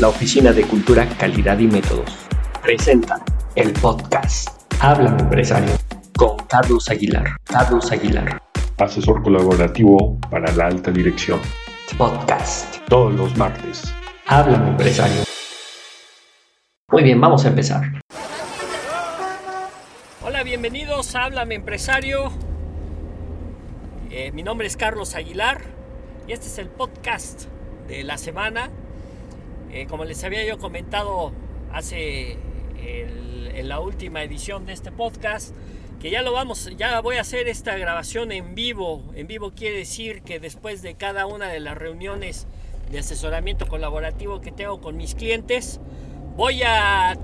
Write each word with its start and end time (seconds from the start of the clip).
la 0.00 0.08
Oficina 0.08 0.52
de 0.52 0.62
Cultura, 0.62 1.08
Calidad 1.08 1.58
y 1.58 1.68
Métodos, 1.68 2.10
presenta 2.62 3.24
el 3.54 3.72
podcast 3.72 4.48
Habla 4.80 5.16
Empresario 5.18 5.72
con 6.16 6.36
Carlos 6.48 6.90
Aguilar. 6.90 7.36
Carlos 7.44 7.92
Aguilar. 7.92 8.42
Asesor 8.78 9.22
colaborativo 9.22 10.18
para 10.30 10.52
la 10.52 10.66
alta 10.66 10.90
dirección. 10.90 11.40
Podcast. 11.96 12.78
Todos 12.88 13.14
los 13.14 13.36
martes. 13.36 13.84
Habla 14.26 14.56
Empresario. 14.68 15.22
Muy 16.90 17.04
bien, 17.04 17.20
vamos 17.20 17.44
a 17.44 17.48
empezar. 17.48 17.82
Hola, 20.22 20.42
bienvenidos 20.42 21.14
a 21.14 21.24
Háblame 21.24 21.54
Empresario. 21.54 22.32
Eh, 24.10 24.32
mi 24.32 24.42
nombre 24.42 24.66
es 24.66 24.76
Carlos 24.76 25.14
Aguilar 25.14 25.62
y 26.26 26.32
este 26.32 26.46
es 26.46 26.58
el 26.58 26.68
podcast 26.68 27.44
de 27.86 28.02
la 28.02 28.18
semana. 28.18 28.70
Eh, 29.74 29.86
como 29.86 30.04
les 30.04 30.22
había 30.22 30.44
yo 30.46 30.56
comentado 30.58 31.32
hace 31.72 32.38
en 33.54 33.68
la 33.68 33.80
última 33.80 34.22
edición 34.22 34.66
de 34.66 34.72
este 34.72 34.92
podcast, 34.92 35.54
que 36.00 36.10
ya 36.10 36.22
lo 36.22 36.32
vamos, 36.32 36.70
ya 36.76 37.00
voy 37.00 37.16
a 37.16 37.22
hacer 37.22 37.48
esta 37.48 37.76
grabación 37.76 38.30
en 38.30 38.54
vivo. 38.54 39.02
En 39.14 39.26
vivo 39.26 39.52
quiere 39.52 39.78
decir 39.78 40.22
que 40.22 40.38
después 40.38 40.82
de 40.82 40.94
cada 40.94 41.26
una 41.26 41.48
de 41.48 41.60
las 41.60 41.76
reuniones 41.76 42.46
de 42.90 42.98
asesoramiento 42.98 43.66
colaborativo 43.66 44.40
que 44.40 44.52
tengo 44.52 44.80
con 44.80 44.96
mis 44.96 45.14
clientes, 45.14 45.80
voy 46.36 46.62
a, 46.62 47.16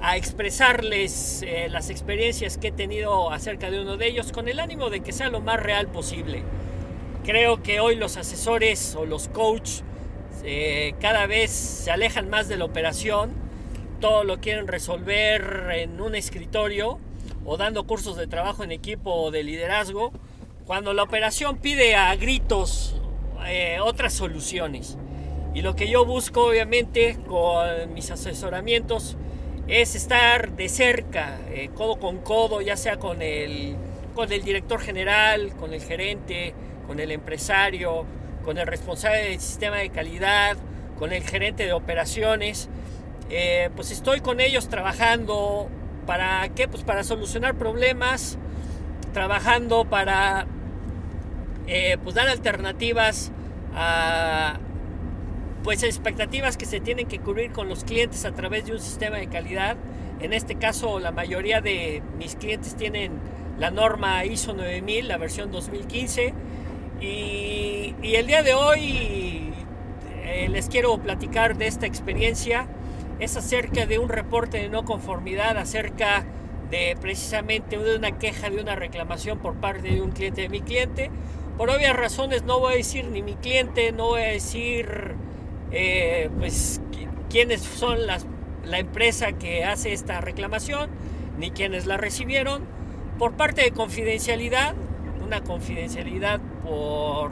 a 0.00 0.16
expresarles 0.16 1.42
eh, 1.42 1.68
las 1.70 1.90
experiencias 1.90 2.58
que 2.58 2.68
he 2.68 2.72
tenido 2.72 3.30
acerca 3.30 3.70
de 3.70 3.80
uno 3.80 3.96
de 3.96 4.08
ellos 4.08 4.32
con 4.32 4.48
el 4.48 4.58
ánimo 4.58 4.90
de 4.90 5.00
que 5.00 5.12
sea 5.12 5.28
lo 5.28 5.40
más 5.40 5.62
real 5.62 5.88
posible. 5.88 6.42
Creo 7.24 7.62
que 7.62 7.80
hoy 7.80 7.96
los 7.96 8.16
asesores 8.16 8.96
o 8.96 9.04
los 9.04 9.28
coaches 9.28 9.84
eh, 10.44 10.94
cada 11.00 11.26
vez 11.26 11.50
se 11.50 11.90
alejan 11.90 12.28
más 12.28 12.48
de 12.48 12.56
la 12.56 12.66
operación, 12.66 13.32
todo 14.00 14.24
lo 14.24 14.40
quieren 14.40 14.66
resolver 14.66 15.70
en 15.72 16.00
un 16.00 16.14
escritorio 16.14 16.98
o 17.46 17.56
dando 17.56 17.86
cursos 17.86 18.16
de 18.16 18.26
trabajo 18.26 18.62
en 18.62 18.70
equipo 18.70 19.10
o 19.10 19.30
de 19.30 19.42
liderazgo, 19.42 20.12
cuando 20.66 20.92
la 20.92 21.02
operación 21.02 21.56
pide 21.56 21.94
a 21.94 22.14
gritos 22.16 23.00
eh, 23.46 23.78
otras 23.80 24.12
soluciones. 24.12 24.98
Y 25.54 25.62
lo 25.62 25.76
que 25.76 25.88
yo 25.88 26.04
busco 26.04 26.46
obviamente 26.46 27.18
con 27.26 27.94
mis 27.94 28.10
asesoramientos 28.10 29.16
es 29.66 29.94
estar 29.94 30.52
de 30.52 30.68
cerca, 30.68 31.38
eh, 31.50 31.70
codo 31.74 31.96
con 31.96 32.18
codo, 32.18 32.60
ya 32.60 32.76
sea 32.76 32.98
con 32.98 33.22
el, 33.22 33.76
con 34.14 34.30
el 34.30 34.42
director 34.42 34.80
general, 34.80 35.54
con 35.56 35.72
el 35.72 35.80
gerente, 35.80 36.54
con 36.86 37.00
el 37.00 37.12
empresario, 37.12 38.04
con 38.44 38.58
el 38.58 38.66
responsable 38.66 39.22
del 39.22 39.40
sistema 39.40 39.76
de 39.76 39.90
calidad, 39.90 40.56
con 40.98 41.12
el 41.12 41.22
gerente 41.22 41.64
de 41.64 41.72
operaciones. 41.72 42.68
Eh, 43.30 43.70
pues 43.74 43.90
estoy 43.90 44.20
con 44.20 44.40
ellos 44.40 44.68
trabajando 44.68 45.68
para 46.06 46.48
qué? 46.50 46.68
Pues 46.68 46.84
para 46.84 47.02
solucionar 47.04 47.54
problemas, 47.54 48.38
trabajando 49.12 49.84
para 49.86 50.46
eh, 51.66 51.96
pues 52.02 52.14
dar 52.14 52.28
alternativas 52.28 53.32
a 53.74 54.58
pues 55.62 55.82
expectativas 55.82 56.58
que 56.58 56.66
se 56.66 56.78
tienen 56.78 57.08
que 57.08 57.18
cubrir 57.20 57.50
con 57.52 57.70
los 57.70 57.84
clientes 57.84 58.26
a 58.26 58.32
través 58.32 58.66
de 58.66 58.72
un 58.72 58.80
sistema 58.80 59.16
de 59.16 59.28
calidad. 59.28 59.76
En 60.20 60.34
este 60.34 60.56
caso, 60.56 61.00
la 61.00 61.10
mayoría 61.10 61.62
de 61.62 62.02
mis 62.18 62.36
clientes 62.36 62.76
tienen 62.76 63.12
la 63.58 63.70
norma 63.70 64.26
ISO 64.26 64.52
9000, 64.52 65.08
la 65.08 65.16
versión 65.16 65.50
2015 65.50 66.34
y, 67.00 67.94
el 68.02 68.26
día 68.26 68.42
de 68.42 68.54
hoy 68.54 69.52
eh, 70.24 70.48
les 70.48 70.68
quiero 70.68 70.96
platicar 70.98 71.56
de 71.56 71.66
esta 71.66 71.86
experiencia. 71.86 72.66
Es 73.18 73.36
acerca 73.36 73.86
de 73.86 73.98
un 73.98 74.08
reporte 74.08 74.58
de 74.58 74.68
no 74.68 74.84
conformidad, 74.84 75.56
acerca 75.56 76.24
de 76.70 76.96
precisamente 77.00 77.78
de 77.78 77.96
una 77.96 78.18
queja, 78.18 78.50
de 78.50 78.60
una 78.60 78.76
reclamación 78.76 79.38
por 79.38 79.54
parte 79.54 79.90
de 79.90 80.00
un 80.00 80.12
cliente 80.12 80.42
de 80.42 80.48
mi 80.48 80.60
cliente. 80.60 81.10
Por 81.56 81.70
obvias 81.70 81.94
razones 81.94 82.42
no 82.42 82.58
voy 82.58 82.74
a 82.74 82.76
decir 82.76 83.06
ni 83.06 83.22
mi 83.22 83.34
cliente, 83.34 83.92
no 83.92 84.08
voy 84.08 84.22
a 84.22 84.26
decir 84.26 85.14
eh, 85.70 86.30
pues 86.38 86.80
quiénes 87.30 87.62
son 87.62 87.98
la 88.06 88.78
empresa 88.78 89.32
que 89.32 89.64
hace 89.64 89.92
esta 89.92 90.20
reclamación, 90.20 90.90
ni 91.38 91.50
quiénes 91.50 91.86
la 91.86 91.96
recibieron. 91.96 92.62
Por 93.18 93.34
parte 93.34 93.62
de 93.62 93.70
confidencialidad, 93.70 94.74
una 95.24 95.42
confidencialidad 95.42 96.40
por 96.64 97.30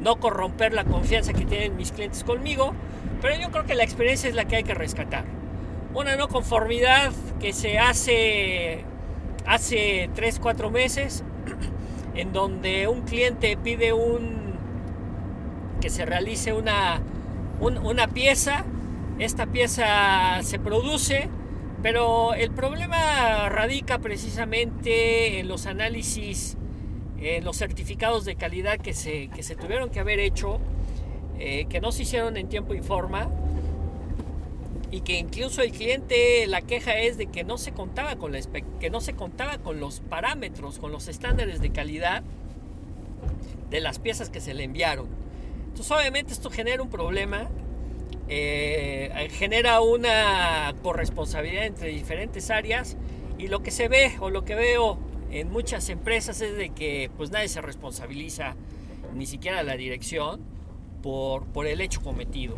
no 0.00 0.16
corromper 0.16 0.72
la 0.72 0.84
confianza 0.84 1.32
que 1.32 1.44
tienen 1.44 1.76
mis 1.76 1.92
clientes 1.92 2.24
conmigo, 2.24 2.74
pero 3.22 3.36
yo 3.40 3.50
creo 3.50 3.64
que 3.64 3.74
la 3.74 3.84
experiencia 3.84 4.28
es 4.28 4.34
la 4.34 4.44
que 4.44 4.56
hay 4.56 4.64
que 4.64 4.74
rescatar. 4.74 5.24
Una 5.94 6.16
no 6.16 6.28
conformidad 6.28 7.12
que 7.40 7.52
se 7.52 7.78
hace 7.78 8.84
hace 9.46 10.10
3, 10.14 10.38
4 10.40 10.70
meses, 10.70 11.24
en 12.14 12.32
donde 12.32 12.88
un 12.88 13.02
cliente 13.02 13.56
pide 13.56 13.92
un 13.92 14.54
que 15.80 15.90
se 15.90 16.06
realice 16.06 16.52
una, 16.54 17.02
una 17.60 18.08
pieza, 18.08 18.64
esta 19.18 19.46
pieza 19.46 20.42
se 20.42 20.58
produce, 20.58 21.28
pero 21.82 22.32
el 22.32 22.50
problema 22.50 23.48
radica 23.50 23.98
precisamente 23.98 25.40
en 25.40 25.48
los 25.48 25.66
análisis 25.66 26.56
eh, 27.24 27.40
los 27.40 27.56
certificados 27.56 28.26
de 28.26 28.36
calidad 28.36 28.78
que 28.78 28.92
se, 28.92 29.28
que 29.28 29.42
se 29.42 29.56
tuvieron 29.56 29.88
que 29.88 29.98
haber 29.98 30.20
hecho, 30.20 30.60
eh, 31.38 31.64
que 31.70 31.80
no 31.80 31.90
se 31.90 32.02
hicieron 32.02 32.36
en 32.36 32.50
tiempo 32.50 32.74
y 32.74 32.82
forma, 32.82 33.30
y 34.90 35.00
que 35.00 35.14
incluso 35.18 35.62
el 35.62 35.72
cliente, 35.72 36.46
la 36.46 36.60
queja 36.60 36.98
es 36.98 37.16
de 37.16 37.28
que 37.28 37.42
no 37.42 37.56
se 37.56 37.72
contaba 37.72 38.16
con, 38.16 38.32
la, 38.32 38.40
que 38.78 38.90
no 38.90 39.00
se 39.00 39.14
contaba 39.14 39.56
con 39.56 39.80
los 39.80 40.00
parámetros, 40.00 40.78
con 40.78 40.92
los 40.92 41.08
estándares 41.08 41.62
de 41.62 41.70
calidad 41.70 42.22
de 43.70 43.80
las 43.80 43.98
piezas 43.98 44.28
que 44.28 44.42
se 44.42 44.52
le 44.52 44.64
enviaron. 44.64 45.06
Entonces 45.68 45.90
obviamente 45.92 46.34
esto 46.34 46.50
genera 46.50 46.82
un 46.82 46.90
problema, 46.90 47.48
eh, 48.28 49.30
genera 49.32 49.80
una 49.80 50.74
corresponsabilidad 50.82 51.64
entre 51.64 51.88
diferentes 51.88 52.50
áreas 52.50 52.98
y 53.38 53.48
lo 53.48 53.62
que 53.62 53.70
se 53.70 53.88
ve 53.88 54.12
o 54.20 54.28
lo 54.28 54.44
que 54.44 54.54
veo 54.54 54.98
en 55.30 55.50
muchas 55.50 55.88
empresas 55.88 56.40
es 56.40 56.56
de 56.56 56.70
que 56.70 57.10
pues 57.16 57.30
nadie 57.30 57.48
se 57.48 57.60
responsabiliza, 57.60 58.54
ni 59.14 59.26
siquiera 59.26 59.62
la 59.62 59.76
dirección, 59.76 60.40
por, 61.02 61.44
por 61.46 61.66
el 61.66 61.80
hecho 61.80 62.00
cometido. 62.00 62.54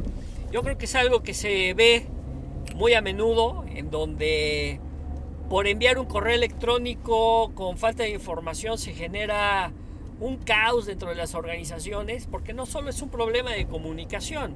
Yo 0.52 0.62
creo 0.62 0.78
que 0.78 0.84
es 0.84 0.94
algo 0.94 1.22
que 1.22 1.34
se 1.34 1.74
ve 1.74 2.06
muy 2.74 2.94
a 2.94 3.00
menudo, 3.00 3.64
en 3.74 3.90
donde 3.90 4.80
por 5.48 5.66
enviar 5.66 5.98
un 5.98 6.06
correo 6.06 6.34
electrónico 6.34 7.52
con 7.54 7.78
falta 7.78 8.02
de 8.02 8.10
información 8.10 8.78
se 8.78 8.92
genera 8.92 9.72
un 10.20 10.36
caos 10.36 10.86
dentro 10.86 11.08
de 11.08 11.14
las 11.14 11.34
organizaciones, 11.34 12.26
porque 12.26 12.52
no 12.52 12.66
solo 12.66 12.90
es 12.90 13.02
un 13.02 13.10
problema 13.10 13.52
de 13.52 13.66
comunicación, 13.66 14.54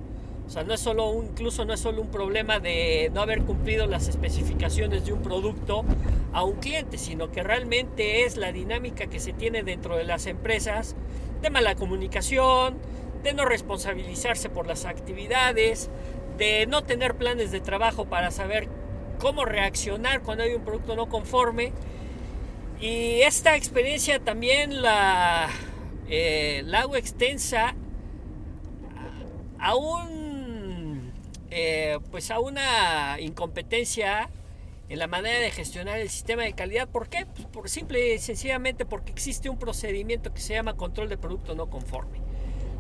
o 0.51 0.53
sea, 0.53 0.65
no 0.65 0.75
es 0.75 0.81
solo 0.81 1.11
un, 1.11 1.27
incluso 1.27 1.65
no 1.65 1.75
es 1.75 1.79
solo 1.79 2.03
un 2.03 2.11
problema 2.11 2.59
de 2.59 3.09
no 3.15 3.21
haber 3.21 3.43
cumplido 3.43 3.87
las 3.87 4.09
especificaciones 4.09 5.07
de 5.07 5.13
un 5.13 5.23
producto 5.23 5.85
a 6.33 6.43
un 6.43 6.57
cliente, 6.57 6.99
sino 6.99 7.31
que 7.31 7.45
realmente 7.45 8.25
es 8.25 8.37
la 8.37 8.51
dinámica 8.51 9.07
que 9.07 9.21
se 9.21 9.33
tiene 9.33 9.63
dentro 9.63 9.97
de 9.97 10.03
las 10.03 10.27
empresas 10.27 10.97
de 11.41 11.51
mala 11.51 11.77
comunicación, 11.77 12.79
de 13.23 13.33
no 13.33 13.45
responsabilizarse 13.45 14.49
por 14.49 14.67
las 14.67 14.87
actividades, 14.87 15.89
de 16.37 16.67
no 16.67 16.83
tener 16.83 17.15
planes 17.15 17.53
de 17.53 17.61
trabajo 17.61 18.07
para 18.07 18.33
saber 18.33 18.67
cómo 19.21 19.45
reaccionar 19.45 20.21
cuando 20.23 20.43
hay 20.43 20.55
un 20.55 20.65
producto 20.65 20.97
no 20.97 21.09
conforme. 21.09 21.71
Y 22.81 23.21
esta 23.21 23.55
experiencia 23.55 24.19
también 24.19 24.83
la, 24.83 25.49
eh, 26.09 26.65
la 26.67 26.81
hago 26.81 26.97
extensa 26.97 27.77
a 29.61 29.77
un 29.77 30.20
eh, 31.51 31.99
pues 32.11 32.31
a 32.31 32.41
una 32.41 33.21
incompetencia 33.21 34.31
en 34.89 34.99
la 34.99 35.07
manera 35.07 35.39
de 35.39 35.51
gestionar 35.51 35.99
el 35.99 36.11
sistema 36.11 36.43
de 36.43 36.53
calidad. 36.53 36.89
¿Por 36.89 37.09
qué? 37.09 37.27
Pues 37.27 37.47
por 37.47 37.69
simple 37.69 38.15
y 38.15 38.19
sencillamente 38.19 38.85
porque 38.85 39.13
existe 39.13 39.49
un 39.49 39.59
procedimiento 39.59 40.35
que 40.35 40.41
se 40.41 40.55
llama 40.55 40.75
control 40.75 41.09
de 41.09 41.17
producto 41.17 41.55
no 41.55 41.71
conforme. 41.71 42.19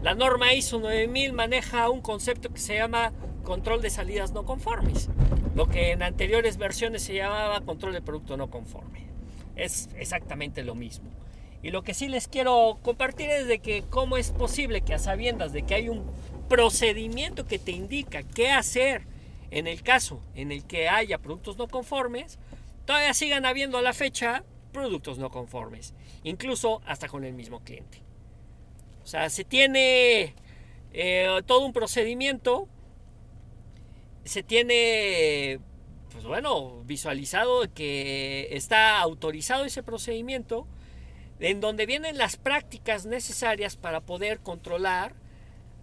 La 0.02 0.14
norma 0.14 0.52
ISO 0.52 0.80
9000 0.80 1.32
maneja 1.32 1.90
un 1.90 2.00
concepto 2.00 2.48
que 2.50 2.58
se 2.58 2.74
llama 2.74 3.12
control 3.44 3.82
de 3.82 3.90
salidas 3.90 4.32
no 4.32 4.44
conformes, 4.44 5.08
lo 5.54 5.68
que 5.68 5.92
en 5.92 6.02
anteriores 6.02 6.56
versiones 6.56 7.02
se 7.02 7.14
llamaba 7.14 7.60
control 7.60 7.92
de 7.92 8.02
producto 8.02 8.36
no 8.36 8.50
conforme. 8.50 9.06
Es 9.56 9.88
exactamente 9.96 10.64
lo 10.64 10.74
mismo. 10.74 11.10
Y 11.62 11.70
lo 11.70 11.82
que 11.82 11.92
sí 11.92 12.08
les 12.08 12.26
quiero 12.26 12.78
compartir 12.82 13.28
es 13.28 13.46
de 13.46 13.58
que 13.58 13.84
cómo 13.90 14.16
es 14.16 14.30
posible 14.32 14.80
que 14.80 14.94
a 14.94 14.98
sabiendas 14.98 15.52
de 15.52 15.62
que 15.62 15.74
hay 15.74 15.88
un 15.90 16.04
procedimiento 16.50 17.46
que 17.46 17.58
te 17.58 17.70
indica 17.70 18.22
qué 18.22 18.50
hacer 18.50 19.04
en 19.50 19.66
el 19.66 19.82
caso 19.82 20.20
en 20.34 20.52
el 20.52 20.64
que 20.64 20.90
haya 20.90 21.16
productos 21.16 21.56
no 21.56 21.68
conformes, 21.68 22.38
todavía 22.84 23.14
sigan 23.14 23.46
habiendo 23.46 23.78
a 23.78 23.82
la 23.82 23.94
fecha 23.94 24.44
productos 24.72 25.18
no 25.18 25.30
conformes, 25.30 25.94
incluso 26.24 26.82
hasta 26.84 27.08
con 27.08 27.24
el 27.24 27.32
mismo 27.32 27.60
cliente. 27.60 28.02
O 29.02 29.06
sea, 29.06 29.30
se 29.30 29.44
tiene 29.44 30.34
eh, 30.92 31.40
todo 31.46 31.64
un 31.64 31.72
procedimiento 31.72 32.68
se 34.24 34.42
tiene, 34.42 35.60
pues 36.12 36.24
bueno, 36.24 36.82
visualizado 36.84 37.62
que 37.72 38.48
está 38.52 39.00
autorizado 39.00 39.64
ese 39.64 39.82
procedimiento 39.82 40.66
en 41.40 41.60
donde 41.60 41.86
vienen 41.86 42.18
las 42.18 42.36
prácticas 42.36 43.06
necesarias 43.06 43.76
para 43.76 44.00
poder 44.00 44.40
controlar 44.40 45.14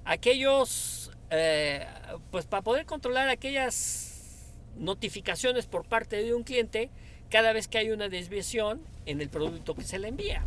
aquellos, 0.08 1.12
eh, 1.30 1.86
pues 2.32 2.46
para 2.46 2.64
poder 2.64 2.86
controlar 2.86 3.30
aquellas 3.30 4.54
notificaciones 4.78 5.66
por 5.66 5.86
parte 5.86 6.24
de 6.24 6.34
un 6.34 6.44
cliente 6.44 6.90
cada 7.30 7.52
vez 7.52 7.68
que 7.68 7.78
hay 7.78 7.92
una 7.92 8.08
desviación 8.08 8.82
en 9.06 9.22
el 9.22 9.30
producto 9.30 9.76
que 9.76 9.84
se 9.84 10.00
le 10.00 10.08
envía. 10.08 10.44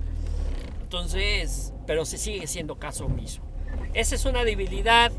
Entonces, 0.82 1.72
pero 1.86 2.04
se 2.04 2.18
sigue 2.18 2.46
siendo 2.46 2.78
caso 2.78 3.04
omiso. 3.04 3.42
Esa 3.92 4.14
es 4.14 4.24
una 4.24 4.44
debilidad 4.44 5.12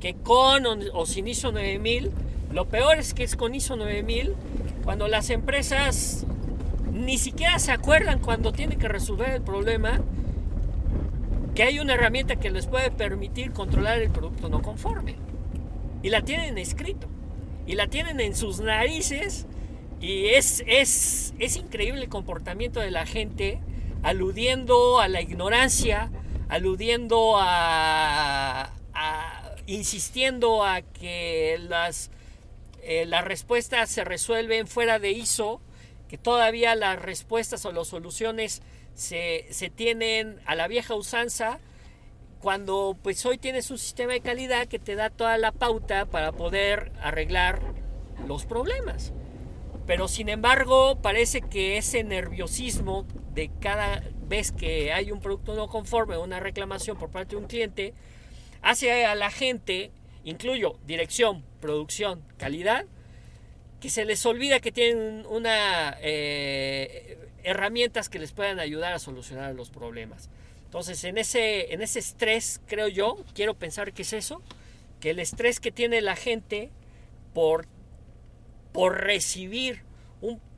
que 0.00 0.14
con 0.14 0.66
o, 0.66 1.06
sin 1.06 1.28
ISO 1.28 1.52
9000, 1.52 2.10
lo 2.52 2.66
peor 2.68 2.98
es 2.98 3.14
que 3.14 3.22
es 3.22 3.36
con 3.36 3.54
ISO 3.54 3.76
9000, 3.76 4.34
cuando 4.82 5.08
las 5.08 5.30
empresas 5.30 6.26
ni 6.92 7.16
siquiera 7.16 7.58
se 7.58 7.72
acuerdan 7.72 8.18
cuando 8.18 8.52
tienen 8.52 8.78
que 8.78 8.88
resolver 8.88 9.30
el 9.30 9.42
problema, 9.42 10.00
que 11.54 11.62
hay 11.62 11.78
una 11.78 11.94
herramienta 11.94 12.36
que 12.36 12.50
les 12.50 12.66
puede 12.66 12.90
permitir 12.90 13.52
controlar 13.52 14.00
el 14.00 14.10
producto 14.10 14.48
no 14.48 14.60
conforme. 14.60 15.16
Y 16.02 16.10
la 16.10 16.22
tienen 16.22 16.58
escrito. 16.58 17.06
Y 17.66 17.74
la 17.74 17.86
tienen 17.86 18.20
en 18.20 18.34
sus 18.34 18.60
narices. 18.60 19.46
Y 20.00 20.26
es, 20.26 20.64
es, 20.66 21.32
es 21.38 21.56
increíble 21.56 22.02
el 22.02 22.08
comportamiento 22.08 22.80
de 22.80 22.90
la 22.90 23.06
gente 23.06 23.60
aludiendo 24.02 25.00
a 25.00 25.08
la 25.08 25.22
ignorancia, 25.22 26.10
aludiendo 26.48 27.36
a, 27.38 28.70
insistiendo 29.66 30.62
a 30.62 30.82
que 30.82 31.58
las, 31.68 32.10
eh, 32.82 33.06
las 33.06 33.24
respuestas 33.24 33.88
se 33.88 34.04
resuelven 34.04 34.66
fuera 34.66 34.98
de 34.98 35.12
ISO, 35.12 35.60
que 36.08 36.18
todavía 36.18 36.74
las 36.74 37.00
respuestas 37.00 37.64
o 37.64 37.72
las 37.72 37.88
soluciones 37.88 38.60
se, 38.94 39.46
se 39.50 39.70
tienen 39.70 40.40
a 40.46 40.54
la 40.54 40.68
vieja 40.68 40.94
usanza, 40.94 41.60
cuando 42.40 42.96
pues 43.02 43.24
hoy 43.24 43.38
tienes 43.38 43.70
un 43.70 43.78
sistema 43.78 44.12
de 44.12 44.20
calidad 44.20 44.66
que 44.68 44.78
te 44.78 44.94
da 44.94 45.10
toda 45.10 45.38
la 45.38 45.52
pauta 45.52 46.06
para 46.06 46.32
poder 46.32 46.92
arreglar 47.00 47.60
los 48.26 48.44
problemas. 48.44 49.12
Pero 49.86 50.08
sin 50.08 50.28
embargo, 50.28 50.98
parece 51.00 51.40
que 51.40 51.76
ese 51.76 52.04
nerviosismo 52.04 53.06
de 53.32 53.50
cada 53.60 54.02
vez 54.26 54.52
que 54.52 54.92
hay 54.92 55.10
un 55.10 55.20
producto 55.20 55.54
no 55.54 55.68
conforme 55.68 56.16
una 56.18 56.40
reclamación 56.40 56.98
por 56.98 57.10
parte 57.10 57.36
de 57.36 57.42
un 57.42 57.48
cliente, 57.48 57.94
hace 58.62 59.04
a 59.04 59.14
la 59.14 59.30
gente, 59.30 59.90
incluyo 60.24 60.78
dirección, 60.86 61.44
producción, 61.60 62.22
calidad, 62.38 62.86
que 63.80 63.90
se 63.90 64.04
les 64.04 64.24
olvida 64.24 64.60
que 64.60 64.72
tienen 64.72 65.26
una 65.26 65.96
eh, 66.00 67.18
herramientas 67.44 68.08
que 68.08 68.18
les 68.18 68.32
puedan 68.32 68.58
ayudar 68.58 68.92
a 68.92 68.98
solucionar 68.98 69.54
los 69.54 69.70
problemas. 69.70 70.28
Entonces, 70.64 71.04
en 71.04 71.18
ese, 71.18 71.72
en 71.72 71.82
ese 71.82 72.00
estrés, 72.00 72.60
creo 72.66 72.88
yo, 72.88 73.24
quiero 73.34 73.54
pensar 73.54 73.92
que 73.92 74.02
es 74.02 74.12
eso, 74.12 74.42
que 74.98 75.10
el 75.10 75.20
estrés 75.20 75.60
que 75.60 75.70
tiene 75.70 76.00
la 76.00 76.16
gente 76.16 76.70
por 77.32 77.66
por 78.74 79.04
recibir 79.04 79.84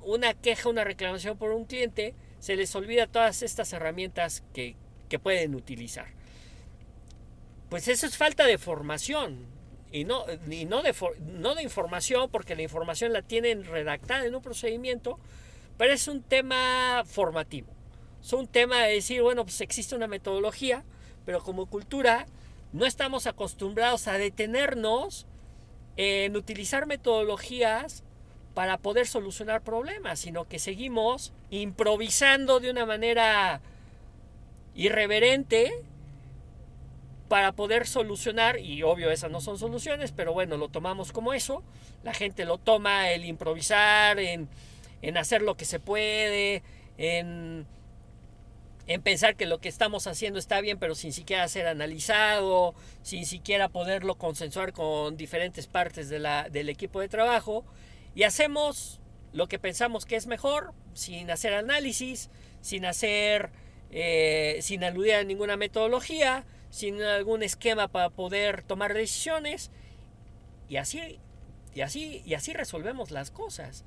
una 0.00 0.32
queja, 0.32 0.70
una 0.70 0.84
reclamación 0.84 1.36
por 1.36 1.50
un 1.50 1.66
cliente, 1.66 2.14
se 2.38 2.56
les 2.56 2.74
olvida 2.74 3.06
todas 3.06 3.42
estas 3.42 3.74
herramientas 3.74 4.42
que, 4.54 4.74
pueden 5.22 5.54
utilizar. 5.54 6.06
Pues 7.68 7.88
eso 7.88 8.06
es 8.06 8.16
falta 8.16 8.46
de 8.46 8.56
formación 8.56 9.44
y 9.92 10.04
no, 10.04 10.24
no, 10.66 10.82
de, 10.82 10.94
no 11.20 11.54
de 11.54 11.62
información, 11.62 12.30
porque 12.30 12.56
la 12.56 12.62
información 12.62 13.12
la 13.12 13.20
tienen 13.20 13.64
redactada 13.64 14.24
en 14.24 14.34
un 14.34 14.40
procedimiento, 14.40 15.18
pero 15.78 15.92
es 15.92 16.08
un 16.08 16.22
tema 16.22 17.02
formativo. 17.04 17.68
Es 18.22 18.32
un 18.32 18.46
tema 18.46 18.82
de 18.82 18.94
decir, 18.94 19.22
bueno, 19.22 19.44
pues 19.44 19.60
existe 19.60 19.94
una 19.94 20.08
metodología, 20.08 20.84
pero 21.24 21.42
como 21.42 21.66
cultura 21.66 22.26
no 22.72 22.86
estamos 22.86 23.26
acostumbrados 23.26 24.08
a 24.08 24.18
detenernos 24.18 25.26
en 25.96 26.36
utilizar 26.36 26.86
metodologías 26.86 28.02
para 28.54 28.78
poder 28.78 29.06
solucionar 29.06 29.62
problemas, 29.62 30.18
sino 30.18 30.48
que 30.48 30.58
seguimos 30.58 31.32
improvisando 31.50 32.58
de 32.58 32.70
una 32.70 32.86
manera 32.86 33.60
irreverente 34.74 35.72
para 37.28 37.52
poder 37.52 37.86
solucionar, 37.86 38.58
y 38.58 38.82
obvio 38.82 39.10
esas 39.10 39.30
no 39.30 39.40
son 39.40 39.58
soluciones, 39.58 40.12
pero 40.12 40.32
bueno, 40.32 40.56
lo 40.56 40.68
tomamos 40.68 41.12
como 41.12 41.32
eso, 41.32 41.62
la 42.04 42.14
gente 42.14 42.44
lo 42.44 42.58
toma 42.58 43.10
el 43.10 43.24
improvisar, 43.24 44.18
en, 44.18 44.48
hacer 45.16 45.42
lo 45.42 45.56
que 45.56 45.64
se 45.64 45.80
puede, 45.80 46.62
en, 46.98 47.66
en 48.86 49.02
pensar 49.02 49.36
que 49.36 49.46
lo 49.46 49.60
que 49.60 49.68
estamos 49.68 50.06
haciendo 50.06 50.38
está 50.38 50.60
bien, 50.60 50.78
pero 50.78 50.94
sin 50.94 51.12
siquiera 51.12 51.46
ser 51.48 51.66
analizado, 51.66 52.74
sin 53.02 53.26
siquiera 53.26 53.68
poderlo 53.68 54.16
consensuar 54.16 54.72
con 54.72 55.16
diferentes 55.16 55.66
partes 55.66 56.08
de 56.08 56.18
la, 56.18 56.48
del 56.48 56.68
equipo 56.68 57.00
de 57.00 57.08
trabajo, 57.08 57.64
y 58.14 58.22
hacemos 58.22 59.00
lo 59.32 59.48
que 59.48 59.58
pensamos 59.58 60.06
que 60.06 60.16
es 60.16 60.26
mejor, 60.26 60.72
sin 60.94 61.30
hacer 61.30 61.52
análisis, 61.52 62.30
sin 62.62 62.86
hacer, 62.86 63.50
eh, 63.90 64.58
sin 64.62 64.82
aludir 64.82 65.14
a 65.14 65.24
ninguna 65.24 65.56
metodología, 65.56 66.44
sin 66.70 67.02
algún 67.02 67.42
esquema 67.42 67.88
para 67.88 68.10
poder 68.10 68.62
tomar 68.62 68.94
decisiones. 68.94 69.70
Y 70.68 70.76
así, 70.76 71.20
y 71.74 71.82
así, 71.82 72.22
y 72.24 72.34
así 72.34 72.54
resolvemos 72.54 73.10
las 73.10 73.30
cosas. 73.30 73.84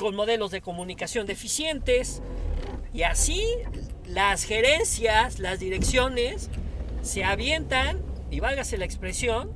Con 0.00 0.16
modelos 0.16 0.50
de 0.50 0.62
comunicación 0.62 1.26
deficientes. 1.26 2.22
Y 2.92 3.02
así 3.02 3.44
las 4.06 4.44
gerencias, 4.44 5.38
las 5.38 5.60
direcciones, 5.60 6.50
se 7.02 7.22
avientan, 7.22 8.02
y 8.30 8.40
válgase 8.40 8.78
la 8.78 8.84
expresión, 8.84 9.52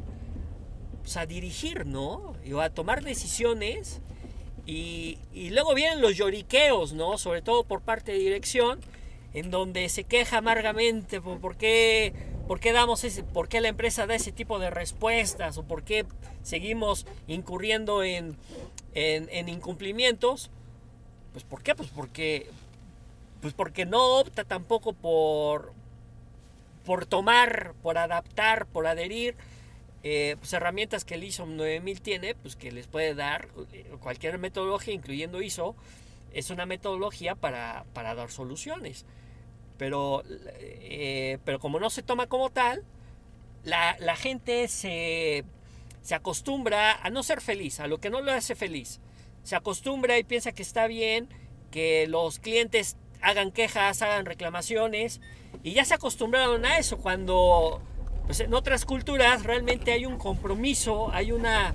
pues, 1.01 1.17
a 1.17 1.27
dirigir, 1.27 1.87
¿no? 1.87 2.35
O 2.53 2.61
a 2.61 2.71
tomar 2.71 3.03
decisiones. 3.03 4.01
Y, 4.67 5.19
luego 5.51 5.75
vienen 5.75 6.01
los 6.01 6.17
lloriqueos, 6.17 6.93
¿no? 6.93 7.19
Sobre 7.19 7.43
todo 7.43 7.65
por 7.65 7.81
parte 7.81 8.13
de 8.13 8.19
dirección, 8.19 8.81
en 9.33 9.51
donde 9.51 9.89
se 9.89 10.05
queja 10.05 10.39
amargamente 10.39 11.21
por, 11.21 11.57
qué, 11.57 12.13
por 12.47 12.61
qué 12.61 12.73
damos 12.73 13.05
ese, 13.05 13.23
por 13.23 13.49
qué 13.49 13.61
la 13.61 13.69
empresa 13.69 14.07
da 14.07 14.15
ese 14.15 14.33
tipo 14.33 14.59
de 14.59 14.71
respuestas 14.71 15.59
o 15.59 15.65
por 15.65 15.83
qué 15.83 16.07
seguimos 16.43 17.07
incurriendo 17.27 18.03
en, 18.03 18.37
en, 18.95 19.49
incumplimientos. 19.49 20.51
Pues 21.33 21.45
¿por? 21.45 21.75
Pues 21.75 21.91
porque, 21.91 22.49
pues 23.41 23.55
porque 23.55 23.87
no 23.87 24.19
opta 24.19 24.45
tampoco 24.45 24.93
por, 24.93 25.73
por 26.85 27.07
tomar, 27.07 27.75
por 27.83 27.99
adaptar, 27.99 28.67
por 28.67 28.87
adherir 28.87 29.37
eh, 30.07 30.37
pues 30.39 30.53
herramientas 30.53 31.07
que 31.07 31.15
el 31.15 31.25
ISO 31.25 31.47
9000 31.47 32.03
tiene, 32.03 32.35
pues 32.35 32.57
que 32.57 32.71
les 32.71 32.87
puede 32.87 33.15
dar 33.15 33.49
eh, 33.73 33.91
cualquier 34.01 34.37
metodología, 34.37 34.93
incluyendo 34.93 35.41
ISO, 35.41 35.75
es 36.35 36.51
una 36.51 36.67
metodología 36.67 37.35
para, 37.37 37.87
dar 37.95 38.31
soluciones. 38.31 39.07
Pero, 39.77 40.23
eh, 40.59 41.39
pero 41.45 41.59
como 41.59 41.81
no 41.81 41.91
se 41.91 42.03
toma 42.03 42.27
como 42.27 42.51
tal, 42.51 42.85
la, 43.65 44.17
gente 44.17 44.69
se, 44.69 45.45
se 46.03 46.15
acostumbra 46.15 46.93
a 46.93 47.11
no 47.11 47.23
ser 47.23 47.41
feliz, 47.41 47.81
a 47.81 47.87
lo 47.87 47.99
que 47.99 48.11
no 48.11 48.21
lo 48.21 48.33
hace 48.33 48.55
feliz. 48.55 49.01
Se 49.43 49.57
acostumbra 49.57 50.19
y 50.19 50.25
piensa 50.25 50.53
que 50.53 50.63
está 50.63 50.87
bien 50.87 51.29
que 51.71 52.07
los 52.07 52.39
clientes 52.39 52.97
hagan 53.21 53.51
quejas, 53.51 54.01
hagan 54.03 54.27
reclamaciones, 54.27 55.21
y 55.63 55.73
ya 55.73 55.85
se 55.85 55.95
acostumbraron 55.95 56.65
a 56.65 56.79
eso 56.79 56.99
cuando 56.99 57.81
pues 58.27 58.41
en 58.41 58.55
otras 58.55 58.85
culturas 58.85 59.43
realmente 59.43 59.93
hay 59.93 60.07
un 60.07 60.19
compromiso, 60.19 61.11
hay 61.13 61.33
una, 61.33 61.75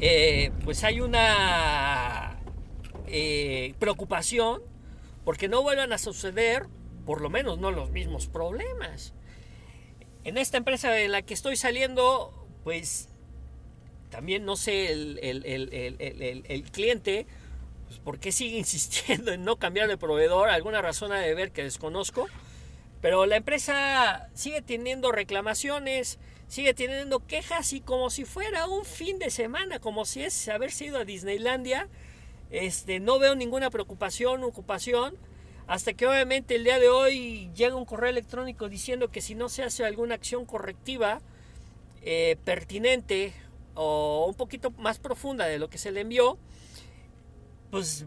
eh, 0.00 0.52
pues 0.64 0.84
hay 0.84 1.00
una 1.00 2.36
eh, 3.06 3.74
preocupación 3.78 4.62
porque 5.26 5.48
no 5.48 5.62
vuelvan 5.62 5.92
a 5.92 5.98
suceder, 5.98 6.66
por 7.04 7.20
lo 7.20 7.28
menos 7.28 7.58
no 7.58 7.70
los 7.70 7.90
mismos 7.90 8.28
problemas. 8.28 9.12
En 10.24 10.38
esta 10.38 10.56
empresa 10.56 10.98
en 10.98 11.12
la 11.12 11.20
que 11.20 11.34
estoy 11.34 11.56
saliendo, 11.56 12.48
pues 12.64 13.10
también 14.08 14.46
no 14.46 14.56
sé 14.56 14.90
el, 14.90 15.18
el 16.48 16.62
cliente, 16.70 17.26
pues, 17.86 17.98
por 17.98 18.18
qué 18.18 18.32
sigue 18.32 18.56
insistiendo 18.64 19.32
en 19.32 19.44
no 19.44 19.56
cambiar 19.56 19.88
de 19.88 19.98
proveedor, 19.98 20.48
alguna 20.48 20.80
razón 20.80 21.12
ha 21.12 21.18
de 21.18 21.34
ver 21.34 21.52
que 21.52 21.62
desconozco 21.62 22.26
pero 23.00 23.26
la 23.26 23.36
empresa 23.36 24.28
sigue 24.34 24.62
teniendo 24.62 25.12
reclamaciones, 25.12 26.18
sigue 26.48 26.74
teniendo 26.74 27.24
quejas 27.24 27.72
y 27.72 27.80
como 27.80 28.10
si 28.10 28.24
fuera 28.24 28.66
un 28.66 28.84
fin 28.84 29.18
de 29.18 29.30
semana, 29.30 29.78
como 29.78 30.04
si 30.04 30.22
es 30.22 30.48
haber 30.48 30.72
sido 30.72 30.98
a 30.98 31.04
Disneylandia, 31.04 31.88
este, 32.50 33.00
no 33.00 33.18
veo 33.18 33.34
ninguna 33.34 33.70
preocupación, 33.70 34.44
ocupación, 34.44 35.16
hasta 35.66 35.94
que 35.94 36.06
obviamente 36.06 36.54
el 36.54 36.64
día 36.64 36.78
de 36.78 36.88
hoy 36.88 37.50
llega 37.54 37.74
un 37.74 37.84
correo 37.84 38.10
electrónico 38.10 38.68
diciendo 38.68 39.10
que 39.10 39.20
si 39.20 39.34
no 39.34 39.48
se 39.48 39.64
hace 39.64 39.84
alguna 39.84 40.14
acción 40.14 40.44
correctiva 40.44 41.20
eh, 42.02 42.36
pertinente 42.44 43.32
o 43.74 44.26
un 44.28 44.34
poquito 44.34 44.70
más 44.70 44.98
profunda 44.98 45.46
de 45.46 45.58
lo 45.58 45.68
que 45.68 45.78
se 45.78 45.90
le 45.90 46.02
envió, 46.02 46.38
pues 47.70 48.06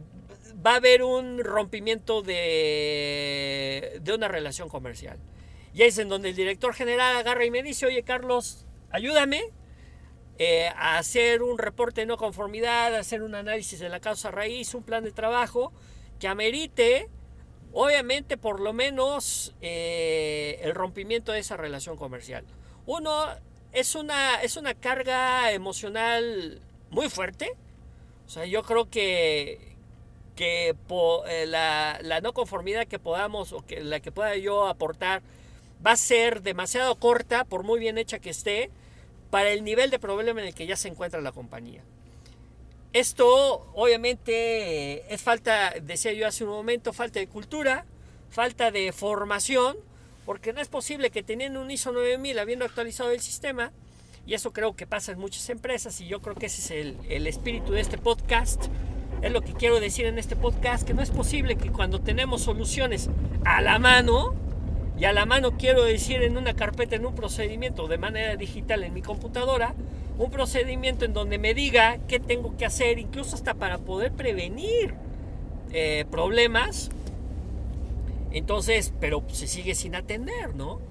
va 0.65 0.73
a 0.73 0.75
haber 0.75 1.03
un 1.03 1.43
rompimiento 1.43 2.21
de, 2.21 4.01
una 4.13 4.27
relación 4.27 4.69
comercial. 4.69 5.19
Y 5.73 5.83
es 5.83 5.97
en 5.97 6.09
donde 6.09 6.29
el 6.29 6.35
director 6.35 6.73
general 6.73 7.15
agarra 7.15 7.45
y 7.45 7.51
me 7.51 7.61
dice, 7.61 7.85
oye 7.85 8.03
Carlos, 8.03 8.65
ayúdame 8.89 9.51
eh, 10.41 10.71
hacer 10.77 11.43
un 11.43 11.57
reporte 11.57 12.01
de 12.01 12.07
no 12.07 12.15
conformidad, 12.15 12.95
hacer 12.95 13.23
un 13.23 13.35
análisis 13.35 13.77
de 13.79 13.89
la 13.89 13.99
causa 13.99 14.31
raíz, 14.31 14.73
un 14.73 14.83
plan 14.83 15.03
de 15.03 15.11
trabajo 15.11 15.73
que 16.17 16.29
amerite, 16.29 17.09
obviamente, 17.73 18.37
por 18.37 18.61
lo 18.61 18.71
menos 18.71 19.53
eh, 19.61 20.59
el 20.63 20.73
rompimiento 20.73 21.33
de 21.33 21.39
esa 21.39 21.57
relación 21.57 21.97
comercial. 21.97 22.45
Uno, 22.85 23.27
es 23.73 23.95
una, 23.95 24.41
es 24.41 24.55
una 24.55 24.73
carga 24.73 25.51
emocional 25.51 26.61
muy 26.89 27.09
fuerte. 27.09 27.51
O 28.25 28.29
sea, 28.29 28.45
yo 28.45 28.63
creo 28.63 28.89
que, 28.89 29.75
que 30.37 30.69
eh, 30.69 31.45
la, 31.47 31.99
la, 32.01 32.21
no 32.21 32.33
conformidad 32.33 32.87
que 32.87 32.97
podamos 32.97 33.51
o 33.51 33.65
que 33.65 33.81
la 33.83 33.99
que 33.99 34.13
pueda 34.13 34.37
yo 34.37 34.67
aportar 34.67 35.21
va 35.85 35.91
a 35.91 35.97
ser 35.97 36.41
demasiado 36.41 36.95
corta, 36.95 37.43
por 37.43 37.63
muy 37.63 37.79
bien 37.79 37.97
hecha 37.97 38.19
que 38.19 38.29
esté, 38.29 38.71
para 39.29 39.51
el 39.51 39.63
nivel 39.63 39.89
de 39.91 39.99
problema 39.99 40.41
en 40.41 40.47
el 40.47 40.53
que 40.53 40.65
ya 40.65 40.75
se 40.75 40.87
encuentra 40.87 41.21
la 41.21 41.31
compañía. 41.31 41.83
Esto 42.91 43.71
obviamente 43.75 45.13
es 45.13 45.21
falta, 45.21 45.73
decía 45.81 46.11
yo 46.13 46.27
hace 46.27 46.43
un 46.43 46.49
momento, 46.49 46.91
falta 46.91 47.19
de 47.19 47.27
cultura, 47.27 47.85
falta 48.29 48.71
de 48.71 48.91
formación, 48.91 49.77
porque 50.25 50.53
no 50.53 50.61
es 50.61 50.69
posible 50.69 51.11
que 51.11 51.21
teniendo 51.21 51.61
un 51.61 51.69
ISO 51.69 51.91
9000, 51.91 52.39
habiendo 52.39 52.65
actualizado 52.65 53.11
el 53.11 53.19
sistema, 53.19 53.71
y 54.25 54.33
eso 54.33 54.53
creo 54.53 54.75
que 54.75 54.87
pasa 54.87 55.11
en 55.11 55.19
muchas 55.19 55.49
empresas, 55.49 56.01
y 56.01 56.07
yo 56.07 56.19
creo 56.21 56.35
que 56.35 56.47
ese 56.47 56.61
es 56.61 56.71
el, 56.71 56.97
el 57.09 57.27
espíritu 57.27 57.73
de 57.73 57.81
este 57.81 57.97
podcast, 57.97 58.65
es 59.21 59.31
lo 59.31 59.41
que 59.41 59.53
quiero 59.53 59.79
decir 59.79 60.05
en 60.05 60.17
este 60.17 60.35
podcast, 60.35 60.87
que 60.87 60.93
no 60.93 61.01
es 61.01 61.11
posible 61.11 61.57
que 61.57 61.71
cuando 61.71 62.01
tenemos 62.01 62.43
soluciones 62.43 63.09
a 63.45 63.61
la 63.61 63.77
mano, 63.77 64.35
y 64.99 65.05
a 65.05 65.13
la 65.13 65.25
mano 65.25 65.57
quiero 65.57 65.85
decir 65.85 66.21
en 66.23 66.35
una 66.35 66.53
carpeta, 66.55 66.97
en 66.97 67.05
un 67.05 67.15
procedimiento 67.15 67.87
de 67.87 67.97
manera 67.97 68.35
digital 68.35 68.83
en 68.83 68.93
mi 68.93 69.01
computadora, 69.01 69.73
un 70.17 70.29
procedimiento 70.29 71.05
en 71.05 71.13
donde 71.13 71.37
me 71.37 71.53
diga 71.53 71.99
qué 72.09 72.19
tengo 72.19 72.57
que 72.57 72.65
hacer, 72.65 72.99
incluso 72.99 73.35
hasta 73.35 73.53
para 73.53 73.77
poder 73.77 74.11
prevenir 74.11 74.93
eh, 75.71 76.03
problemas. 76.11 76.89
Entonces, 78.31 78.91
pero 78.99 79.23
se 79.29 79.47
sigue 79.47 79.73
sin 79.73 79.95
atender, 79.95 80.53
¿no? 80.53 80.81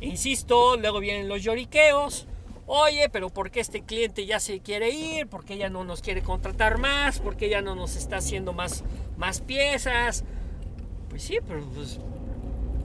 Insisto, 0.00 0.78
luego 0.78 1.00
vienen 1.00 1.28
los 1.28 1.42
lloriqueos. 1.42 2.26
Oye, 2.66 3.10
pero 3.10 3.28
¿por 3.28 3.50
qué 3.50 3.60
este 3.60 3.82
cliente 3.82 4.24
ya 4.24 4.40
se 4.40 4.60
quiere 4.60 4.90
ir? 4.90 5.26
¿Por 5.26 5.44
qué 5.44 5.58
ya 5.58 5.68
no 5.68 5.84
nos 5.84 6.00
quiere 6.00 6.22
contratar 6.22 6.78
más? 6.78 7.18
¿Por 7.18 7.36
qué 7.36 7.50
ya 7.50 7.60
no 7.60 7.74
nos 7.74 7.96
está 7.96 8.16
haciendo 8.16 8.54
más, 8.54 8.82
más 9.18 9.42
piezas? 9.42 10.24
Pues 11.10 11.22
sí, 11.22 11.38
pero 11.46 11.64
pues, 11.74 11.98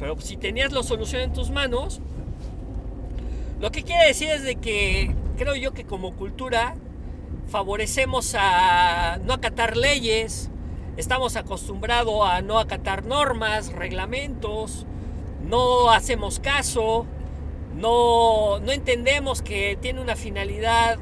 pero 0.03 0.19
si 0.19 0.35
tenías 0.35 0.73
la 0.73 0.83
solución 0.83 1.21
en 1.21 1.31
tus 1.31 1.49
manos, 1.49 2.01
lo 3.61 3.71
que 3.71 3.83
quiere 3.83 4.05
decir 4.05 4.27
es 4.31 4.43
de 4.43 4.57
que 4.57 5.15
creo 5.37 5.55
yo 5.55 5.71
que 5.71 5.85
como 5.85 6.13
cultura 6.17 6.75
favorecemos 7.47 8.35
a 8.37 9.17
no 9.23 9.31
acatar 9.31 9.77
leyes, 9.77 10.49
estamos 10.97 11.37
acostumbrados 11.37 12.15
a 12.25 12.41
no 12.41 12.59
acatar 12.59 13.05
normas, 13.05 13.71
reglamentos, 13.71 14.85
no 15.41 15.89
hacemos 15.89 16.41
caso, 16.41 17.05
no, 17.73 18.59
no 18.59 18.73
entendemos 18.73 19.41
que 19.41 19.77
tiene 19.79 20.01
una 20.01 20.17
finalidad 20.17 20.99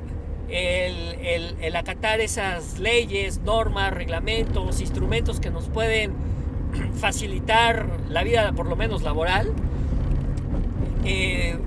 el, 0.48 1.16
el, 1.26 1.56
el, 1.60 1.76
acatar 1.76 2.22
esas 2.22 2.78
leyes, 2.78 3.40
normas, 3.40 3.96
reglamentos, 3.96 4.80
instrumentos 4.80 5.40
que 5.40 5.50
nos 5.50 5.70
pueden 5.70 6.14
facilitar 6.96 7.88
la 8.10 8.24
vida, 8.24 8.52
por 8.54 8.68
lo 8.68 8.76
menos 8.76 9.04
laboral. 9.04 9.52
Eh, 11.04 11.58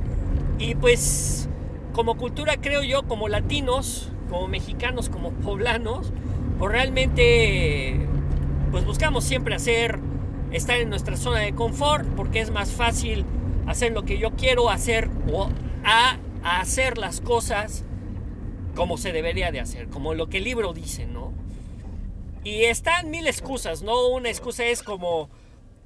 y 0.59 0.75
pues 0.77 1.49
como 1.93 2.17
cultura 2.17 2.57
creo 2.61 2.83
yo, 2.83 3.03
como 3.05 3.29
latinos, 3.29 4.11
como 4.31 4.49
mexicanos, 4.49 5.09
como 5.09 5.31
poblanos, 5.33 6.13
pues 6.59 6.73
realmente 6.73 8.07
pues 8.71 8.85
buscamos 8.85 9.25
siempre 9.25 9.55
hacer, 9.55 9.99
estar 10.53 10.79
en 10.79 10.89
nuestra 10.89 11.17
zona 11.17 11.41
de 11.41 11.55
confort, 11.55 12.07
porque 12.17 12.41
es 12.41 12.51
más 12.51 12.73
fácil 12.73 13.25
hacer 13.67 13.93
lo 13.93 14.03
que 14.05 14.19
yo 14.19 14.33
quiero 14.33 14.71
hacer 14.71 15.11
o 15.33 15.49
a, 15.85 16.19
a 16.43 16.61
hacer 16.61 16.99
las 16.99 17.21
cosas 17.21 17.85
como 18.75 18.97
se 18.97 19.13
debería 19.13 19.53
de 19.53 19.61
hacer, 19.61 19.89
como 19.89 20.15
lo 20.15 20.29
que 20.29 20.39
el 20.39 20.45
libro 20.45 20.73
dice, 20.73 21.07
¿no? 21.07 21.34
Y 22.45 22.65
están 22.65 23.11
mil 23.11 23.27
excusas, 23.27 23.81
¿no? 23.81 24.09
Una 24.09 24.29
excusa 24.29 24.67
es 24.67 24.83
como, 24.83 25.31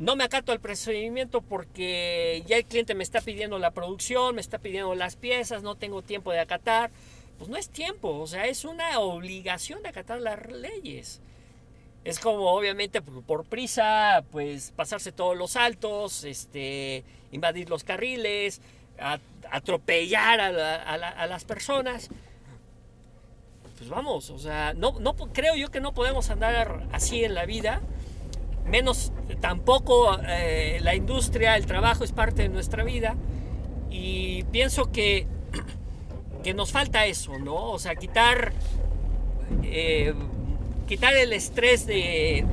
no 0.01 0.17
me 0.17 0.25
acato 0.25 0.51
al 0.51 0.59
procedimiento 0.59 1.41
porque 1.41 2.43
ya 2.49 2.57
el 2.57 2.65
cliente 2.65 2.97
me 2.97 3.05
está 3.05 3.21
pidiendo 3.21 3.61
la 3.61 3.71
producción, 3.71 4.35
me 4.35 4.41
está 4.41 4.59
pidiendo 4.59 4.93
las 4.97 5.15
piezas, 5.15 5.63
no 5.63 5.77
tengo 5.77 6.03
tiempo 6.03 6.33
de 6.33 6.41
acatar. 6.41 6.91
Pues 7.39 7.49
no 7.49 7.57
es 7.57 7.69
tiempo, 7.69 8.19
o 8.19 8.27
sea, 8.27 8.47
es 8.47 8.65
una 8.65 8.99
obligación 8.99 9.85
de 9.85 9.91
acatar 9.91 10.21
las 10.21 10.51
leyes. 10.51 11.21
Es 12.03 12.19
como, 12.19 12.51
obviamente, 12.51 13.03
por, 13.03 13.45
prisa, 13.45 14.25
pues 14.33 14.73
pasarse 14.75 15.13
todos 15.13 15.37
los 15.37 15.53
saltos, 15.53 16.25
este, 16.25 17.05
invadir 17.31 17.71
los 17.71 17.85
carriles, 17.85 18.61
atropellar 19.53 20.41
a 20.41 21.27
las 21.29 21.45
personas 21.45 22.11
pues 23.79 23.91
vamos, 23.91 24.31
o 24.31 24.39
sea, 24.39 24.75
no, 24.75 24.99
no 24.99 25.15
creo 25.15 25.55
yo 25.55 25.71
que 25.71 25.81
no 25.81 25.95
podemos 25.95 26.31
andar 26.31 26.89
así 26.91 27.23
en 27.23 27.35
la 27.35 27.47
vida, 27.47 27.81
menos 28.67 29.13
tampoco 29.41 30.19
eh, 30.27 30.81
la 30.83 30.97
industria, 30.97 31.57
el 31.57 31.67
trabajo 31.67 32.03
es 32.03 32.11
parte 32.11 32.43
de 32.43 32.49
nuestra 32.49 32.83
vida 32.83 33.15
y 33.89 34.43
pienso 34.45 34.91
que, 34.91 35.29
que 36.43 36.55
nos 36.55 36.73
falta 36.73 37.07
eso, 37.07 37.39
¿no? 37.39 37.71
O 37.71 37.79
sea, 37.79 37.95
quitar, 37.95 38.53
eh, 39.63 40.13
quitar 40.89 41.15
el 41.15 41.33
estrés 41.33 41.87
de, 41.87 42.45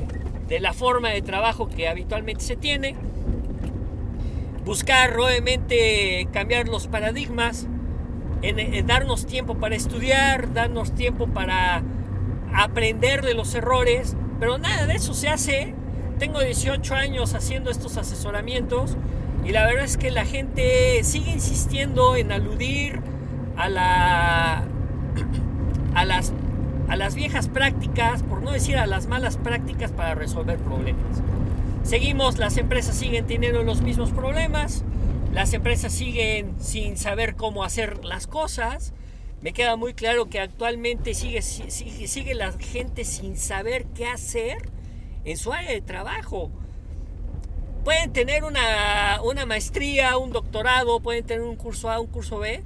de 0.47 0.59
la 0.59 0.73
forma 0.73 1.09
de 1.09 1.23
trabajo 1.23 1.67
que 1.67 1.87
habitualmente 1.87 2.43
se 2.43 2.55
tiene, 2.55 2.95
buscar 4.63 5.19
obviamente 5.19 6.27
cambiar 6.31 6.67
los 6.67 6.85
paradigmas, 6.85 7.67
en, 8.41 8.87
darnos 8.87 9.25
tiempo 9.25 9.55
para 9.55 9.75
estudiar, 9.75 10.53
darnos 10.53 10.93
tiempo 10.93 11.27
para 11.27 11.83
aprender 12.53 13.21
de 13.23 13.33
los 13.33 13.53
errores, 13.55 14.15
pero 14.39 14.57
nada 14.57 14.85
de 14.85 14.95
eso 14.95 15.13
se 15.13 15.29
hace. 15.29 15.73
Tengo 16.19 16.39
18 16.39 16.95
años 16.95 17.33
haciendo 17.33 17.69
estos 17.69 17.97
asesoramientos 17.97 18.95
y 19.45 19.51
la 19.51 19.65
verdad 19.65 19.83
es 19.83 19.97
que 19.97 20.11
la 20.11 20.25
gente 20.25 21.03
sigue 21.03 21.31
insistiendo 21.31 22.15
en 22.15 22.31
aludir 22.31 23.01
a, 23.57 23.69
la, 23.69 24.63
a, 25.93 26.05
las, 26.05 26.33
a 26.87 26.95
las 26.95 27.15
viejas 27.15 27.47
prácticas, 27.49 28.23
por 28.23 28.41
no 28.41 28.51
decir 28.51 28.77
a 28.77 28.87
las 28.87 29.07
malas 29.07 29.37
prácticas 29.37 29.91
para 29.91 30.15
resolver 30.15 30.57
problemas. 30.57 31.21
Seguimos, 31.83 32.39
las 32.39 32.57
empresas 32.57 32.95
siguen 32.95 33.27
teniendo 33.27 33.61
los 33.61 33.81
mismos 33.81 34.11
problemas, 34.11 34.83
las 35.35 35.53
empresas 35.53 35.91
siguen 35.91 36.55
sin 36.61 36.95
saber 36.95 37.35
cómo 37.35 37.65
hacer 37.65 38.05
las 38.05 38.25
cosas. 38.25 38.93
Me 39.41 39.51
queda 39.51 39.75
muy 39.75 39.93
claro 39.93 40.29
que 40.29 40.39
actualmente 40.39 41.13
sigue, 41.13 41.41
sigue, 41.41 42.07
sigue 42.07 42.33
la 42.33 42.53
gente 42.53 43.03
sin 43.03 43.35
saber 43.35 43.85
qué 43.87 44.07
hacer 44.07 44.69
en 45.25 45.35
su 45.35 45.51
área 45.51 45.71
de 45.71 45.81
trabajo. 45.81 46.51
Pueden 47.83 48.13
tener 48.13 48.45
una, 48.45 49.21
una 49.23 49.45
maestría, 49.45 50.17
un 50.17 50.31
doctorado, 50.31 51.01
pueden 51.01 51.25
tener 51.25 51.43
un 51.43 51.57
curso 51.57 51.89
A, 51.89 51.99
un 51.99 52.07
curso 52.07 52.39
B, 52.39 52.63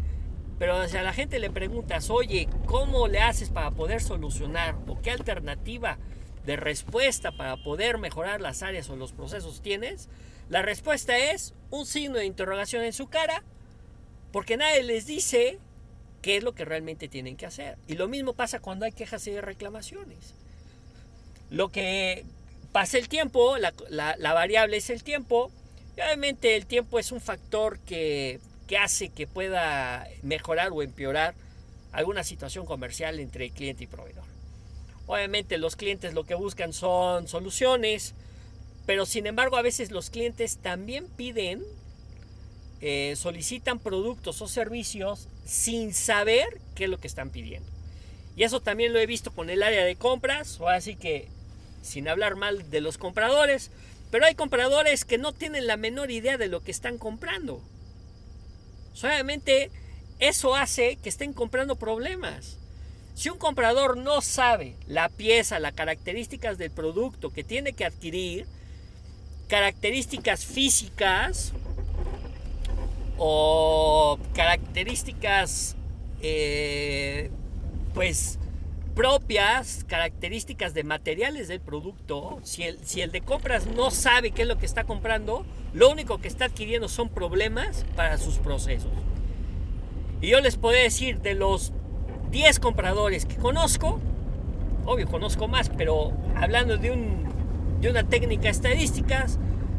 pero 0.60 0.88
si 0.88 0.96
a 0.96 1.02
la 1.02 1.12
gente 1.12 1.40
le 1.40 1.50
preguntas, 1.50 2.12
oye, 2.12 2.48
¿cómo 2.68 3.08
le 3.08 3.20
haces 3.20 3.50
para 3.50 3.72
poder 3.72 4.00
solucionar? 4.00 4.76
¿O 4.88 5.02
qué 5.02 5.10
alternativa 5.10 5.98
de 6.46 6.56
respuesta 6.56 7.32
para 7.32 7.58
poder 7.58 7.98
mejorar 7.98 8.42
las 8.42 8.62
áreas 8.62 8.92
o 8.92 8.96
los 8.96 9.12
procesos 9.12 9.60
tienes? 9.64 10.08
La 10.50 10.64
respuesta 10.64 11.18
es 11.18 11.54
un 11.70 11.86
signo 11.86 12.18
de 12.18 12.26
interrogación 12.26 12.84
en 12.84 12.94
su 12.94 13.08
cara, 13.08 13.44
porque 14.32 14.58
nadie 14.58 14.84
les 14.84 15.06
dice 15.06 15.60
qué 16.22 16.38
es 16.38 16.44
lo 16.44 16.54
que 16.54 16.66
realmente 16.66 17.08
tienen 17.08 17.38
que 17.38 17.46
hacer. 17.46 17.78
Y 17.88 17.94
lo 17.94 18.08
mismo 18.08 18.34
pasa 18.34 18.60
cuando 18.60 18.86
hay 18.86 18.92
quejas 18.92 19.26
y 19.28 19.40
reclamaciones. 19.40 20.34
Lo 21.52 21.70
que 21.70 22.26
pasa 22.72 22.98
el 22.98 23.10
tiempo, 23.10 23.58
la, 23.58 24.34
variable 24.34 24.78
es 24.78 24.90
el 24.90 25.04
tiempo, 25.04 25.52
y 25.96 26.02
obviamente 26.02 26.56
el 26.56 26.66
tiempo 26.66 26.98
es 26.98 27.12
un 27.12 27.22
factor 27.22 27.80
que, 27.80 28.40
que 28.68 28.78
hace 28.78 29.10
que 29.10 29.28
pueda 29.28 30.08
mejorar 30.24 30.72
o 30.72 30.82
empeorar 30.82 31.36
alguna 31.92 32.24
situación 32.24 32.66
comercial 32.66 33.20
entre 33.20 33.52
cliente 33.52 33.84
y 33.84 33.88
proveedor. 33.88 34.24
Obviamente 35.06 35.58
los 35.58 35.76
clientes 35.76 36.14
lo 36.14 36.24
que 36.24 36.36
buscan 36.36 36.74
son 36.74 37.28
soluciones, 37.28 38.16
pero 38.90 39.06
sin 39.06 39.28
embargo, 39.28 39.56
a 39.56 39.62
veces 39.62 39.92
los 39.92 40.10
clientes 40.10 40.58
también 40.58 41.06
piden, 41.10 41.62
eh, 42.82 43.14
solicitan 43.16 43.78
productos 43.78 44.42
o 44.42 44.48
servicios 44.48 45.28
sin 45.46 45.94
saber 45.94 46.60
qué 46.74 46.86
es 46.86 46.90
lo 46.90 47.00
que 47.00 47.06
están 47.06 47.30
pidiendo. 47.30 47.70
Y 48.36 48.46
eso 48.46 48.62
también 48.62 48.92
lo 48.92 48.98
he 48.98 49.06
visto 49.06 49.30
con 49.30 49.52
el 49.52 49.62
área 49.62 49.86
de 49.86 49.96
compras, 49.96 50.60
o 50.60 50.70
así 50.70 50.96
que 50.96 51.28
sin 51.84 52.08
hablar 52.08 52.36
mal 52.36 52.72
de 52.72 52.82
los 52.82 52.98
compradores, 52.98 53.70
pero 54.10 54.26
hay 54.26 54.34
compradores 54.34 55.06
que 55.06 55.20
no 55.20 55.34
tienen 55.34 55.68
la 55.68 55.78
menor 55.78 56.10
idea 56.10 56.40
de 56.40 56.48
lo 56.48 56.64
que 56.64 56.72
están 56.72 56.98
comprando. 56.98 57.62
Solamente 58.94 59.70
eso 60.18 60.56
hace 60.56 60.96
que 60.96 61.10
estén 61.10 61.34
comprando 61.34 61.76
problemas. 61.76 62.58
Si 63.14 63.30
un 63.30 63.38
comprador 63.38 63.98
no 63.98 64.22
sabe 64.22 64.74
la 64.88 65.10
pieza, 65.10 65.60
las 65.60 65.74
características 65.74 66.58
del 66.58 66.72
producto 66.72 67.32
que 67.32 67.44
tiene 67.44 67.74
que 67.74 67.86
adquirir, 67.86 68.48
características 69.50 70.46
físicas 70.46 71.54
o 73.18 74.18
características 74.34 75.76
eh, 76.22 77.32
pues 77.94 78.40
propias 78.96 79.86
características 79.88 80.74
de 80.74 80.84
materiales 80.84 81.48
del 81.48 81.62
producto, 81.62 82.40
si 82.44 82.64
el, 82.64 82.80
si 82.86 83.02
el 83.02 83.12
de 83.12 83.22
compras 83.22 83.66
no 83.66 83.92
sabe 83.92 84.32
qué 84.32 84.44
es 84.44 84.48
lo 84.48 84.58
que 84.58 84.66
está 84.66 84.84
comprando, 84.84 85.46
lo 85.74 85.90
único 85.90 86.20
que 86.20 86.28
está 86.28 86.46
adquiriendo 86.46 86.88
son 86.88 87.10
problemas 87.10 87.86
para 87.96 88.18
sus 88.18 88.36
procesos. 88.36 88.92
Y 90.22 90.28
yo 90.28 90.42
les 90.42 90.58
puedo 90.58 90.76
decir, 90.76 91.22
de 91.22 91.34
los 91.34 91.72
10 92.32 92.60
compradores 92.60 93.26
que 93.26 93.38
conozco, 93.38 94.00
obvio 94.86 95.08
conozco 95.08 95.48
más, 95.48 95.70
pero 95.70 96.12
hablando 96.36 96.78
de, 96.78 96.92
un, 96.92 97.30
de 97.82 97.90
una 97.90 98.04
técnica 98.04 98.50
estadística, 98.50 99.26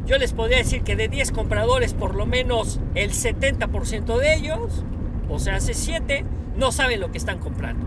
yo 0.05 0.17
les 0.17 0.33
podría 0.33 0.57
decir 0.57 0.81
que 0.81 0.95
de 0.95 1.07
10 1.07 1.31
compradores, 1.31 1.93
por 1.93 2.15
lo 2.15 2.25
menos 2.25 2.79
el 2.95 3.11
70% 3.11 4.17
de 4.17 4.35
ellos, 4.35 4.83
o 5.29 5.39
sea, 5.39 5.57
hace 5.57 5.73
7, 5.73 6.25
no 6.57 6.71
saben 6.71 6.99
lo 6.99 7.11
que 7.11 7.17
están 7.17 7.39
comprando. 7.39 7.85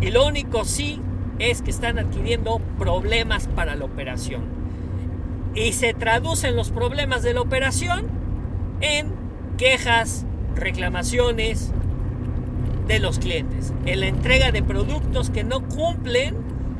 Y 0.00 0.10
lo 0.10 0.26
único 0.26 0.64
sí 0.64 1.00
es 1.38 1.62
que 1.62 1.70
están 1.70 1.98
adquiriendo 1.98 2.60
problemas 2.78 3.48
para 3.48 3.74
la 3.74 3.84
operación. 3.84 4.42
Y 5.54 5.72
se 5.72 5.92
traducen 5.92 6.54
los 6.54 6.70
problemas 6.70 7.22
de 7.22 7.34
la 7.34 7.40
operación 7.40 8.06
en 8.80 9.12
quejas, 9.56 10.24
reclamaciones 10.54 11.72
de 12.86 13.00
los 13.00 13.18
clientes, 13.18 13.74
en 13.84 14.00
la 14.00 14.06
entrega 14.06 14.52
de 14.52 14.62
productos 14.62 15.30
que 15.30 15.44
no 15.44 15.66
cumplen 15.68 16.36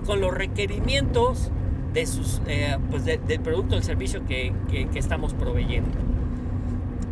con 0.09 0.21
los 0.21 0.35
requerimientos 0.35 1.53
de 1.93 2.07
sus, 2.07 2.43
eh, 2.49 2.77
pues 2.91 3.05
del 3.05 3.41
producto 3.41 3.77
o 3.77 3.79
el 3.79 3.85
servicio 3.85 4.27
que, 4.27 4.53
que 4.71 4.99
estamos 4.99 5.35
proveyendo. 5.35 5.91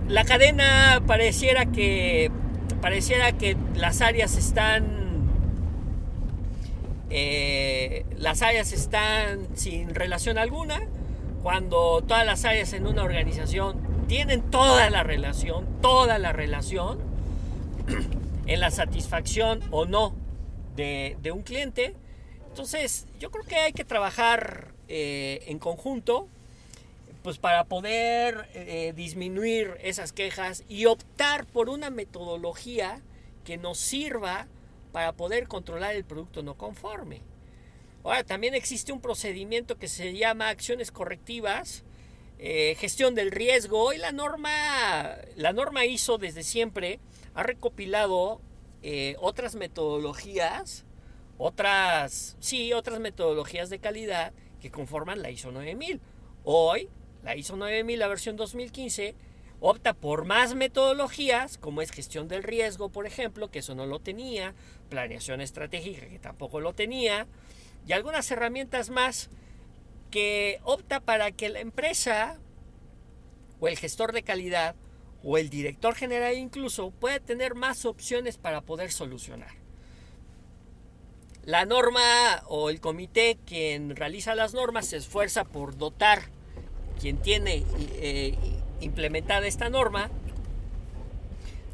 La 0.09 0.25
cadena 0.25 1.03
pareciera 1.07 1.67
que, 1.67 2.33
pareciera 2.81 3.33
que 3.33 3.57
las 3.75 4.01
áreas 4.01 4.37
están 4.37 4.97
eh, 7.09 8.05
las 8.19 8.43
áreas 8.43 8.73
están 8.73 9.47
sin 9.55 9.95
relación 9.95 10.39
alguna, 10.39 10.81
cuando 11.43 12.03
todas 12.07 12.27
las 12.27 12.45
áreas 12.45 12.73
en 12.73 12.87
una 12.87 13.05
organización 13.05 13.79
tienen 14.09 14.43
toda 14.43 14.91
la 14.91 15.03
relación, 15.03 15.67
toda 15.81 16.19
la 16.19 16.33
relación 16.33 16.99
en 18.47 18.61
la 18.61 18.71
satisfacción 18.71 19.61
o 19.71 19.87
no 19.87 20.15
de, 20.75 21.17
un 21.33 21.43
cliente. 21.43 21.95
Entonces, 22.57 23.07
yo 23.21 23.31
creo 23.31 23.45
que 23.45 23.57
hay 23.57 23.75
que 23.75 23.85
trabajar 23.85 24.69
eh, 24.89 25.45
en 25.49 25.59
conjunto 25.59 26.27
pues 27.23 27.37
para 27.37 27.65
poder 27.65 28.49
eh, 28.55 28.95
disminuir 28.97 29.77
esas 29.83 30.15
quejas 30.15 30.65
y 30.67 30.87
optar 30.87 31.45
por 31.45 31.69
una 31.69 31.91
metodología 31.91 33.03
que 33.45 33.59
nos 33.59 33.77
sirva 33.77 34.47
para 34.91 35.13
poder 35.13 35.49
controlar 35.49 35.97
el 35.97 36.07
producto 36.07 36.43
no 36.43 36.55
conforme. 36.55 37.21
Ahora, 38.03 38.25
también 38.25 38.55
existe 38.55 38.91
un 38.91 39.03
procedimiento 39.03 39.77
que 39.77 39.87
se 39.87 40.15
llama 40.15 40.49
acciones 40.49 40.91
correctivas, 40.91 41.85
eh, 42.39 42.75
gestión 42.79 43.15
del 43.15 43.33
riesgo 43.33 43.93
y 43.93 43.99
la 43.99 44.13
norma, 44.13 45.19
la 45.37 45.53
norma 45.53 45.85
ISO 45.85 46.17
desde 46.17 46.43
siempre 46.43 47.01
ha 47.35 47.43
recopilado 47.43 48.41
otras 49.19 49.57
metodologías, 49.57 50.86
otras, 51.39 52.37
sí, 52.41 52.73
otras 52.73 53.01
metodologías 53.01 53.71
de 53.71 53.79
calidad 53.79 54.33
que 54.61 54.71
conforman 54.71 55.23
la 55.23 55.31
ISO 55.31 55.53
9000. 55.53 56.01
Hoy, 56.45 56.89
la 57.23 57.37
ISO 57.37 57.57
9000, 57.57 57.99
la 57.99 58.09
versión 58.09 58.37
2015, 58.37 59.15
opta 59.61 59.95
por 59.95 60.25
más 60.25 60.55
metodologías, 60.55 61.59
como 61.59 61.83
es 61.83 61.91
gestión 61.91 62.29
del 62.29 62.43
riesgo, 62.43 62.89
por 62.91 63.07
ejemplo, 63.07 63.51
que 63.51 63.61
eso 63.61 63.75
no 63.75 63.87
lo 63.87 64.01
tenía, 64.01 64.55
planeación 64.89 65.41
estratégica, 65.41 66.09
que 66.09 66.19
tampoco 66.19 66.61
lo 66.61 66.73
tenía, 66.73 67.27
y 67.87 67.93
algunas 67.93 68.31
herramientas 68.31 68.91
más 68.91 69.31
que 70.11 70.61
opta 70.65 71.01
para 71.01 71.33
que 71.33 71.49
la 71.49 71.61
empresa 71.61 72.39
o 73.61 73.69
el 73.69 73.77
gestor 73.77 74.13
de 74.13 74.23
calidad 74.23 74.77
o 75.23 75.39
el 75.39 75.51
director 75.51 75.95
general 75.95 76.37
incluso 76.37 76.91
pueda 76.91 77.19
tener 77.19 77.55
más 77.55 77.85
opciones 77.85 78.39
para 78.39 78.61
poder 78.61 78.93
solucionar. 78.93 79.66
La 81.47 81.65
norma 81.65 82.43
o 82.49 82.71
el 82.71 82.81
comité 82.81 83.39
quien 83.47 83.95
realiza 83.95 84.35
las 84.35 84.53
normas 84.53 84.87
se 84.87 84.97
esfuerza 84.97 85.45
por 85.45 85.79
dotar 85.79 86.23
quien 87.01 87.19
tiene 87.19 87.63
eh, 87.79 88.37
implementada 88.81 89.47
esta 89.47 89.71
norma, 89.71 90.11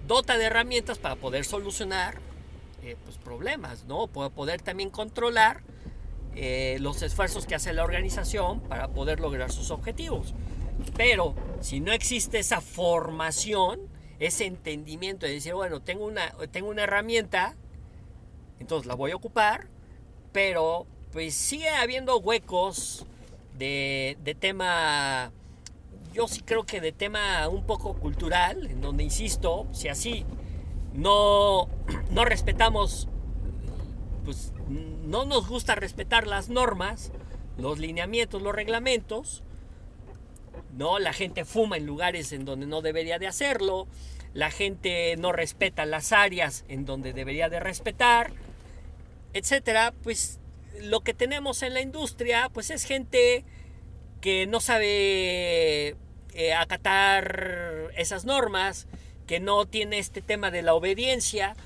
dota 0.06 0.37
de 0.37 0.44
herramientas 0.44 0.98
para 0.98 1.16
poder 1.16 1.46
solucionar 1.46 2.18
eh, 2.82 2.96
pues, 3.02 3.16
problemas, 3.16 3.87
¿no? 3.87 4.08
Poder 4.08 4.61
también 4.61 4.90
controlar 4.90 5.62
eh, 6.37 6.76
los 6.80 7.00
esfuerzos 7.00 7.46
que 7.46 7.54
hace 7.54 7.72
la 7.72 7.82
organización 7.82 8.61
para 8.61 8.88
poder 8.88 9.20
lograr 9.20 9.50
sus 9.50 9.70
objetivos. 9.70 10.35
Pero 10.98 11.35
si 11.62 11.80
no 11.80 11.92
existe 11.92 12.38
esa 12.38 12.61
formación, 12.61 13.80
ese 14.18 14.44
entendimiento 14.44 15.24
de 15.24 15.32
decir, 15.32 15.54
bueno, 15.54 15.80
tengo 15.80 16.04
una, 16.04 16.30
tengo 16.50 16.68
una 16.68 16.82
herramienta, 16.82 17.56
entonces 18.62 18.87
la 18.87 18.94
voy 18.94 19.11
a 19.11 19.16
ocupar, 19.16 19.68
pero 20.33 20.87
pues 21.12 21.35
sigue 21.35 21.68
habiendo 21.68 22.18
huecos 22.18 23.05
de, 23.59 24.16
de 24.25 24.35
tema 24.35 25.31
yo 26.12 26.29
sí 26.29 26.42
creo 26.42 26.64
que 26.64 26.81
de 26.81 26.92
tema 26.92 27.48
un 27.48 27.64
poco 27.64 27.94
cultural, 27.94 28.66
en 28.66 28.81
donde 28.81 29.03
insisto, 29.03 29.66
si 29.72 29.88
así 29.88 30.25
no, 30.92 31.68
no 32.11 32.25
respetamos, 32.25 33.09
pues 34.25 34.53
no 34.68 35.25
nos 35.25 35.48
gusta 35.48 35.75
respetar 35.75 36.27
las 36.27 36.48
normas, 36.48 37.12
los 37.59 37.79
lineamientos, 37.79 38.42
los 38.42 38.55
reglamentos, 38.55 39.42
¿no? 40.77 40.98
La 40.98 41.12
gente 41.12 41.44
fuma 41.44 41.77
en 41.77 41.87
lugares 41.87 42.33
en 42.33 42.44
donde 42.44 42.66
no 42.66 42.83
debería 42.83 43.18
de 43.18 43.27
hacerlo, 43.27 43.87
la 44.35 44.51
gente 44.51 45.16
no 45.18 45.33
respeta 45.33 45.85
las 45.85 46.12
áreas 46.12 46.64
en 46.68 46.85
donde 46.87 47.12
debería 47.12 47.48
de 47.48 47.61
respetar, 47.61 48.33
etcétera, 49.33 49.95
pues 50.03 50.38
lo 50.81 51.01
que 51.01 51.14
tenemos 51.14 51.62
en 51.62 51.75
la 51.75 51.81
industria, 51.81 52.51
pues 52.53 52.71
es 52.71 52.85
gente 52.85 53.45
que 54.21 54.47
no 54.47 54.61
sabe 54.61 55.97
eh, 56.35 56.55
acatar 56.57 57.90
esas 57.97 58.25
normas, 58.25 58.87
que 59.27 59.40
no 59.40 59.66
tiene 59.66 59.99
este 59.99 60.23
tema 60.23 60.51
de 60.51 60.62
la 60.62 60.75
obediencia, 60.75 61.57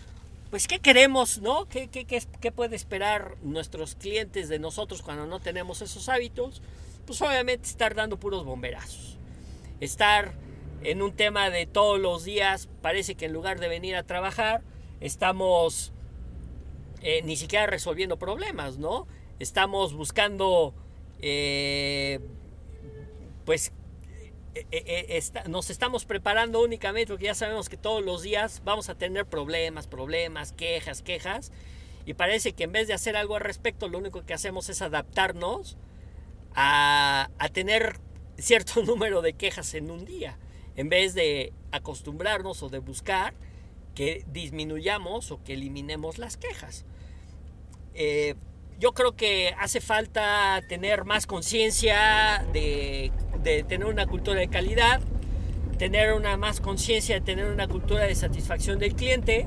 pues 0.50 0.68
¿qué 0.68 0.78
queremos, 0.78 1.42
no? 1.42 1.66
¿Qué, 1.66 1.88
qué, 1.88 2.06
qué, 2.06 2.52
puede 2.52 2.76
esperar 2.76 3.36
nuestros 3.42 3.96
clientes 3.96 4.48
de 4.48 4.58
nosotros 4.58 5.02
cuando 5.02 5.26
no 5.26 5.40
tenemos 5.40 5.82
esos 5.82 6.08
hábitos? 6.08 6.62
Pues 7.04 7.20
obviamente 7.20 7.68
estar 7.68 7.94
dando 7.94 8.18
puros 8.18 8.44
bomberazos. 8.44 9.18
Estar 9.80 10.34
en 10.82 11.02
un 11.02 11.12
tema 11.12 11.50
de 11.50 11.66
todos 11.66 11.98
los 11.98 12.24
días, 12.24 12.68
parece 12.80 13.16
que 13.16 13.26
en 13.26 13.32
lugar 13.32 13.58
de 13.58 13.68
venir 13.68 13.96
a 13.96 14.04
trabajar, 14.04 14.62
estamos 15.00 15.92
eh, 17.08 17.22
ni 17.22 17.36
siquiera 17.36 17.66
resolviendo 17.66 18.18
problemas, 18.18 18.78
¿no? 18.78 19.06
Estamos 19.38 19.94
buscando, 19.94 20.74
eh, 21.20 22.18
pues, 23.44 23.70
eh, 24.72 25.22
nos 25.48 25.70
estamos 25.70 26.04
preparando 26.04 26.60
únicamente 26.60 27.12
porque 27.12 27.26
ya 27.26 27.36
sabemos 27.36 27.68
que 27.68 27.76
todos 27.76 28.04
los 28.04 28.22
días 28.22 28.60
vamos 28.64 28.88
a 28.88 28.96
tener 28.96 29.24
problemas, 29.24 29.86
problemas, 29.86 30.50
quejas, 30.50 31.00
quejas. 31.02 31.52
Y 32.06 32.14
parece 32.14 32.54
que 32.54 32.64
en 32.64 32.72
vez 32.72 32.88
de 32.88 32.94
hacer 32.94 33.16
algo 33.16 33.36
al 33.36 33.42
respecto, 33.42 33.86
lo 33.86 33.98
único 33.98 34.26
que 34.26 34.34
hacemos 34.34 34.68
es 34.68 34.82
adaptarnos 34.82 35.76
a, 36.56 37.30
a 37.38 37.48
tener 37.50 38.00
cierto 38.36 38.82
número 38.84 39.22
de 39.22 39.34
quejas 39.34 39.74
en 39.74 39.92
un 39.92 40.06
día. 40.06 40.40
En 40.74 40.88
vez 40.88 41.14
de 41.14 41.52
acostumbrarnos 41.70 42.64
o 42.64 42.68
de 42.68 42.80
buscar 42.80 43.32
que 43.94 44.24
disminuyamos 44.32 45.30
o 45.30 45.40
que 45.44 45.52
eliminemos 45.52 46.18
las 46.18 46.36
quejas. 46.36 46.84
Yo 48.78 48.92
creo 48.92 49.16
que 49.16 49.54
hace 49.58 49.80
falta 49.80 50.62
tener 50.68 51.04
más 51.04 51.26
conciencia 51.26 52.44
de 52.52 53.10
de 53.46 53.62
tener 53.62 53.86
una 53.86 54.06
cultura 54.06 54.40
de 54.40 54.48
calidad. 54.48 55.00
tener 55.78 56.14
una 56.14 56.38
más 56.38 56.60
conciencia 56.60 57.16
de 57.16 57.20
tener 57.20 57.44
una 57.44 57.68
cultura 57.68 58.04
de 58.04 58.14
satisfacción 58.14 58.78
del 58.78 58.94
cliente, 58.94 59.46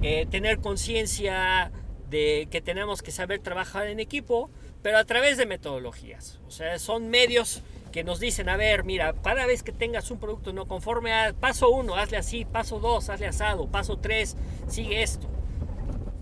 eh, 0.00 0.24
tener 0.30 0.60
conciencia 0.60 1.72
de 2.08 2.46
que 2.48 2.60
tenemos 2.60 3.02
que 3.02 3.10
saber 3.10 3.40
trabajar 3.40 3.88
en 3.88 3.98
equipo, 3.98 4.50
pero 4.82 4.98
a 4.98 5.04
través 5.04 5.36
de 5.38 5.46
metodologías. 5.46 6.38
O 6.46 6.52
sea, 6.52 6.78
son 6.78 7.08
medios 7.08 7.62
que 7.90 8.04
nos 8.04 8.20
dicen, 8.20 8.48
a 8.48 8.56
ver, 8.56 8.84
mira, 8.84 9.14
cada 9.20 9.44
vez 9.46 9.64
que 9.64 9.72
tengas 9.72 10.12
un 10.12 10.20
producto 10.20 10.52
no 10.52 10.66
conforme 10.66 11.12
a 11.12 11.32
paso 11.32 11.70
uno, 11.70 11.96
hazle 11.96 12.18
así, 12.18 12.44
paso 12.44 12.78
dos, 12.78 13.08
hazle 13.08 13.26
asado, 13.26 13.66
paso 13.66 13.96
tres, 13.96 14.36
sigue 14.68 15.02
esto. 15.02 15.26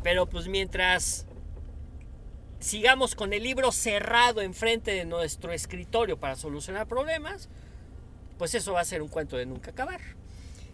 Pero 0.03 0.25
pues 0.25 0.49
mientras 0.49 1.27
sigamos 2.61 3.15
con 3.15 3.33
el 3.33 3.43
libro 3.43 3.73
cerrado 3.73 4.43
enfrente 4.43 4.93
de 4.93 5.05
nuestro 5.05 5.53
escritorio 5.53 6.19
para 6.19 6.37
solucionar 6.37 6.87
problemas, 6.87 7.49
pues 8.39 8.55
eso 8.55 8.75
va 8.75 8.81
a 8.81 8.85
ser 8.85 9.03
un 9.03 9.09
cuento 9.09 9.37
de 9.37 9.47
nunca 9.47 9.71
acabar. 9.73 10.01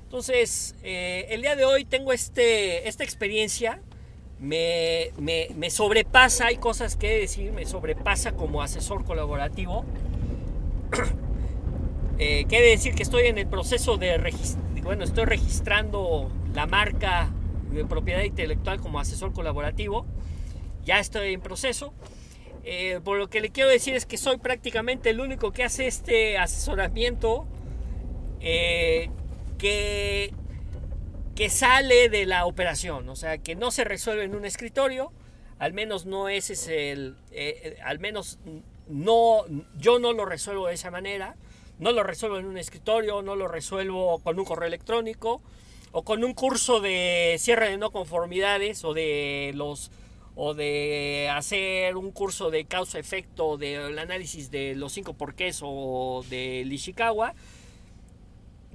Entonces, 0.03 0.75
eh, 0.83 1.27
el 1.31 1.42
día 1.42 1.57
de 1.57 1.64
hoy 1.64 1.85
tengo 1.85 2.12
este, 2.12 2.88
esta 2.88 3.03
experiencia, 3.03 3.81
me, 4.38 5.11
me, 5.18 5.70
sobrepasa, 5.70 6.46
hay 6.46 6.59
cosas 6.59 6.96
que 6.96 7.20
decir, 7.20 7.53
me 7.53 7.64
sobrepasa 7.64 8.33
como 8.33 8.62
asesor 8.62 9.05
colaborativo. 9.05 9.85
eh, 12.18 12.44
quiere 12.49 12.68
decir 12.68 12.94
que 12.94 13.03
estoy 13.03 13.27
en 13.27 13.38
el 13.38 13.46
proceso 13.46 13.96
de 13.96 14.18
bueno, 14.83 15.03
estoy 15.03 15.25
registrando 15.25 16.31
la 16.55 16.66
marca 16.66 17.31
de 17.72 17.85
propiedad 17.85 18.22
intelectual 18.22 18.81
como 18.81 19.01
asesor 19.01 19.33
colaborativo. 19.33 20.07
Ya 20.87 21.01
estoy 21.01 21.35
en 21.35 21.40
proceso. 21.40 21.92
Eh, 22.64 23.01
por 23.05 23.18
lo 23.18 23.29
que 23.29 23.40
le 23.40 23.51
quiero 23.51 23.68
decir 23.68 23.94
es 23.94 24.07
que 24.07 24.16
soy 24.16 24.38
prácticamente 24.38 25.11
el 25.11 25.20
único 25.20 25.53
que 25.53 25.62
hace 25.62 25.87
este 25.87 26.38
asesoramiento 26.38 27.46
eh, 28.40 29.11
que, 29.59 30.33
que 31.35 31.51
sale 31.51 32.09
de 32.09 32.27
la 32.27 32.44
operación, 32.44 33.09
o 33.09 33.14
sea, 33.14 33.38
que 33.38 33.55
no 33.55 33.70
se 33.70 33.85
resuelve 33.85 34.25
en 34.25 34.35
un 34.35 34.44
escritorio, 34.44 35.12
al 35.61 35.75
menos 35.75 36.07
no 36.07 36.29
ese 36.29 36.55
es 36.55 36.66
el, 36.66 37.16
eh, 37.31 37.79
al 37.85 38.01
menos 38.01 38.40
no, 38.88 39.44
yo 39.79 40.01
no 40.01 40.12
lo 40.12 40.25
resuelvo 40.25 40.66
de 40.66 40.75
esa 40.75 40.90
manera, 40.90 41.37
no 41.79 41.92
lo 41.92 42.03
resuelvo 42.03 42.38
en 42.38 42.46
un 42.46 42.59
escritorio, 42.59 43.22
no 43.22 43.37
lo 43.37 43.46
resuelvo 43.46 44.18
con 44.18 44.40
un 44.40 44.44
correo 44.44 44.66
electrónico 44.66 45.40
o 45.92 46.03
con 46.03 46.25
un 46.25 46.35
curso 46.35 46.81
de 46.81 47.37
cierre 47.38 47.70
de 47.70 47.79
no 47.79 47.92
conformidades 47.92 48.85
o 48.85 48.92
de 48.92 49.53
los 49.55 49.92
o 50.38 50.53
de 50.53 51.31
hacer 51.33 51.96
un 51.96 52.12
curso 52.12 52.51
de 52.51 52.66
causa-efecto 52.66 53.57
del 53.57 53.99
análisis 53.99 54.51
de 54.51 54.75
los 54.75 54.92
cinco 54.92 55.14
porqués 55.14 55.61
o 55.62 56.25
de 56.29 56.61
Ishikawa, 56.61 57.35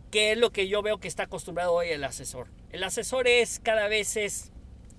que 0.10 0.32
es 0.32 0.40
lo 0.40 0.52
que 0.52 0.68
yo 0.68 0.82
veo 0.82 1.00
que 1.00 1.08
está 1.08 1.24
acostumbrado 1.24 1.74
hoy 1.74 1.90
el 1.90 2.04
asesor. 2.04 2.48
El 2.72 2.84
asesor 2.84 3.28
es 3.28 3.60
cada 3.60 3.88
vez 3.88 4.18
es, 4.18 4.52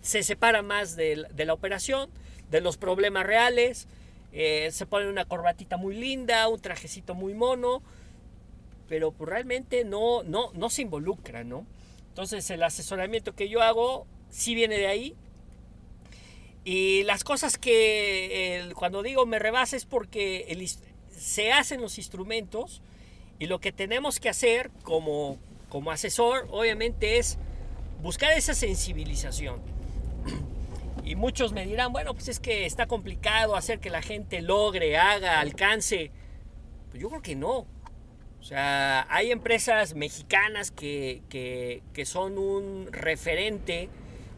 se 0.03 0.23
separa 0.23 0.63
más 0.63 0.95
de, 0.95 1.27
la 1.37 1.53
operación, 1.53 2.09
de 2.49 2.61
los 2.61 2.77
problemas 2.77 3.27
reales, 3.27 3.89
eh, 4.33 4.69
se 4.71 4.87
pone 4.87 5.09
una 5.09 5.25
corbatita 5.25 5.77
muy 5.77 5.97
linda, 5.97 6.49
un 6.49 6.61
trajecito 6.61 7.15
muy 7.15 7.35
mono, 7.35 7.83
pero 8.89 9.11
pues 9.11 9.29
realmente 9.29 9.85
no, 9.85 10.23
no, 10.23 10.53
no 10.55 10.71
se 10.71 10.83
involucra, 10.83 11.43
¿no? 11.43 11.67
Entonces 12.09 12.49
el 12.51 12.63
asesoramiento 12.63 13.35
que 13.35 13.49
yo 13.49 13.63
hago 13.63 14.07
sí 14.31 14.55
viene 14.55 14.79
de 14.79 14.87
ahí, 14.87 15.17
y 16.65 17.03
las 17.05 17.25
cosas 17.25 17.59
que 17.59 18.71
cuando 18.77 19.03
digo 19.03 19.27
me 19.27 19.39
rebasa 19.39 19.77
es 19.77 19.85
porque 19.85 20.47
se 21.11 21.53
hacen 21.53 21.81
los 21.81 21.99
instrumentos 21.99 22.83
y 23.39 23.47
lo 23.47 23.61
que 23.61 23.73
tenemos 23.73 24.21
que 24.21 24.29
hacer 24.29 24.71
como, 24.85 25.39
como 25.69 25.91
asesor 25.91 26.47
obviamente 26.51 27.19
es 27.19 27.39
buscar 28.01 28.33
esa 28.33 28.55
sensibilización. 28.55 29.61
Y 31.05 31.17
muchos 31.17 31.53
me 31.53 31.67
dirán, 31.67 31.93
bueno, 31.93 32.15
pues 32.15 32.29
es 32.29 32.39
que 32.39 32.65
está 32.65 32.87
complicado 32.87 33.57
hacer 33.57 33.81
que 33.81 33.91
la 33.91 34.03
gente 34.03 34.41
logre, 34.41 34.97
haga, 34.97 35.41
alcance. 35.41 36.13
Pues 36.91 37.03
yo 37.03 37.09
creo 37.09 37.23
que 37.23 37.35
no. 37.35 37.67
O 38.41 38.45
sea, 38.45 39.05
hay 39.11 39.33
empresas 39.33 39.97
mexicanas 39.97 40.71
que, 40.71 41.23
que, 41.29 41.83
que 41.93 42.05
son 42.07 42.39
un 42.39 42.87
referente, 42.93 43.89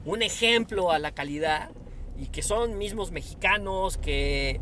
un 0.06 0.22
ejemplo 0.22 0.90
a 0.90 0.98
la 0.98 1.12
calidad 1.12 1.68
y 2.18 2.26
que 2.26 2.42
son 2.42 2.78
mismos 2.78 3.10
mexicanos, 3.10 3.98
que, 3.98 4.60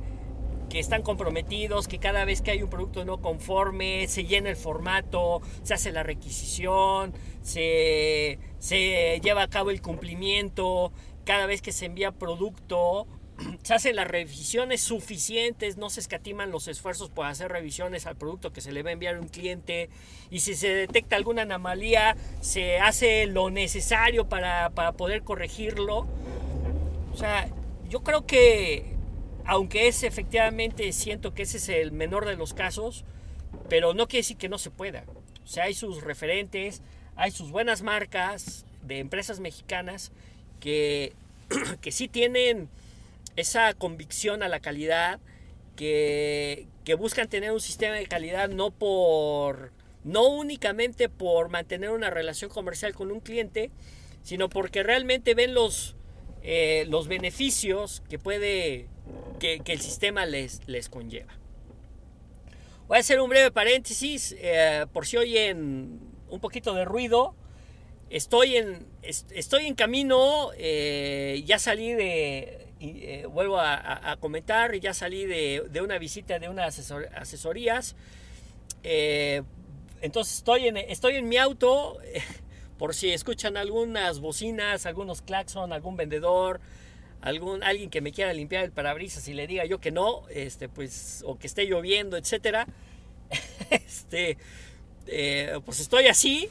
que 0.68 0.78
están 0.78 1.02
comprometidos, 1.02 1.86
que 1.86 1.98
cada 1.98 2.24
vez 2.24 2.40
que 2.40 2.50
hay 2.50 2.62
un 2.62 2.70
producto 2.70 3.04
no 3.04 3.20
conforme, 3.20 4.08
se 4.08 4.24
llena 4.24 4.48
el 4.48 4.56
formato, 4.56 5.42
se 5.62 5.74
hace 5.74 5.92
la 5.92 6.02
requisición, 6.02 7.12
se, 7.42 8.38
se 8.58 9.20
lleva 9.22 9.42
a 9.42 9.48
cabo 9.48 9.70
el 9.70 9.82
cumplimiento, 9.82 10.92
cada 11.24 11.46
vez 11.46 11.60
que 11.60 11.72
se 11.72 11.86
envía 11.86 12.12
producto, 12.12 13.06
se 13.62 13.74
hacen 13.74 13.96
las 13.96 14.08
revisiones 14.08 14.80
suficientes, 14.80 15.76
no 15.76 15.90
se 15.90 16.00
escatiman 16.00 16.50
los 16.50 16.68
esfuerzos 16.68 17.10
por 17.10 17.26
hacer 17.26 17.52
revisiones 17.52 18.06
al 18.06 18.16
producto 18.16 18.52
que 18.52 18.60
se 18.60 18.72
le 18.72 18.82
va 18.82 18.90
a 18.90 18.92
enviar 18.94 19.16
a 19.16 19.20
un 19.20 19.28
cliente 19.28 19.90
y 20.30 20.40
si 20.40 20.54
se 20.54 20.68
detecta 20.68 21.16
alguna 21.16 21.42
anomalía, 21.42 22.16
se 22.40 22.78
hace 22.78 23.26
lo 23.26 23.50
necesario 23.50 24.28
para, 24.28 24.70
para 24.70 24.92
poder 24.92 25.22
corregirlo. 25.22 26.06
O 27.12 27.16
sea, 27.16 27.48
yo 27.88 28.02
creo 28.02 28.26
que, 28.26 28.96
aunque 29.44 29.88
es 29.88 30.02
efectivamente, 30.02 30.90
siento 30.92 31.34
que 31.34 31.42
ese 31.42 31.58
es 31.58 31.68
el 31.68 31.92
menor 31.92 32.26
de 32.26 32.36
los 32.36 32.54
casos, 32.54 33.04
pero 33.68 33.94
no 33.94 34.08
quiere 34.08 34.22
decir 34.22 34.36
que 34.36 34.48
no 34.48 34.58
se 34.58 34.70
pueda. 34.70 35.04
O 35.44 35.46
sea, 35.46 35.64
hay 35.64 35.74
sus 35.74 36.02
referentes, 36.02 36.82
hay 37.16 37.30
sus 37.30 37.50
buenas 37.50 37.82
marcas 37.82 38.64
de 38.82 38.98
empresas 38.98 39.40
mexicanas 39.40 40.12
que, 40.60 41.12
que 41.80 41.92
sí 41.92 42.08
tienen 42.08 42.68
esa 43.36 43.74
convicción 43.74 44.42
a 44.42 44.48
la 44.48 44.60
calidad, 44.60 45.20
que, 45.76 46.66
que 46.84 46.94
buscan 46.94 47.28
tener 47.28 47.52
un 47.52 47.60
sistema 47.60 47.94
de 47.94 48.06
calidad 48.06 48.48
no 48.48 48.70
por 48.70 49.72
no 50.04 50.28
únicamente 50.28 51.08
por 51.08 51.48
mantener 51.48 51.90
una 51.90 52.10
relación 52.10 52.50
comercial 52.50 52.94
con 52.94 53.12
un 53.12 53.20
cliente, 53.20 53.70
sino 54.22 54.48
porque 54.48 54.82
realmente 54.82 55.34
ven 55.34 55.54
los, 55.54 55.94
eh, 56.44 56.86
los 56.88 57.06
beneficios 57.06 58.02
que 58.08 58.18
puede 58.18 58.88
que, 59.38 59.62
el 59.64 59.80
sistema 59.80 60.26
les, 60.26 60.60
les, 60.66 60.88
conlleva. 60.88 61.32
Voy 62.88 62.96
a 62.96 63.00
hacer 63.00 63.20
un 63.20 63.30
breve 63.30 63.52
paréntesis 63.52 64.34
eh, 64.38 64.86
por 64.92 65.06
si 65.06 65.16
oyen 65.16 66.00
un 66.28 66.40
poquito 66.40 66.74
de 66.74 66.84
ruido. 66.84 67.36
Estoy 68.10 68.56
en, 68.56 68.86
estoy 69.02 69.66
en 69.66 69.74
camino, 69.74 70.50
eh, 70.56 71.42
ya 71.46 71.58
salí 71.58 71.92
de, 71.92 72.66
vuelvo 73.30 73.58
a, 73.58 74.16
comentar, 74.20 74.74
ya 74.76 74.92
salí 74.92 75.24
de, 75.26 75.64
de, 75.70 75.80
una 75.80 75.98
visita 75.98 76.38
de 76.38 76.48
unas 76.48 76.92
asesorías. 77.14 77.96
entonces 78.82 80.38
estoy 80.38 80.66
en, 80.66 80.76
estoy 80.76 81.14
en 81.16 81.28
mi 81.28 81.36
auto 81.38 81.98
por 82.78 82.94
si 82.94 83.10
escuchan 83.10 83.56
algunas 83.56 84.20
bocinas, 84.20 84.86
algunos 84.86 85.22
claxon, 85.22 85.72
algún 85.72 85.96
vendedor, 85.96 86.60
algún 87.20 87.62
alguien 87.62 87.88
que 87.88 88.00
me 88.00 88.12
quiera 88.12 88.32
limpiar 88.32 88.64
el 88.64 88.72
parabrisas 88.72 89.26
y 89.28 89.34
le 89.34 89.46
diga 89.46 89.64
yo 89.64 89.78
que 89.80 89.92
no, 89.92 90.22
este, 90.28 90.68
pues, 90.68 91.22
o 91.24 91.38
que 91.38 91.46
esté 91.46 91.66
lloviendo, 91.66 92.16
etcétera, 92.16 92.66
este, 93.70 94.36
eh, 95.06 95.60
pues 95.64 95.80
estoy 95.80 96.06
así. 96.06 96.48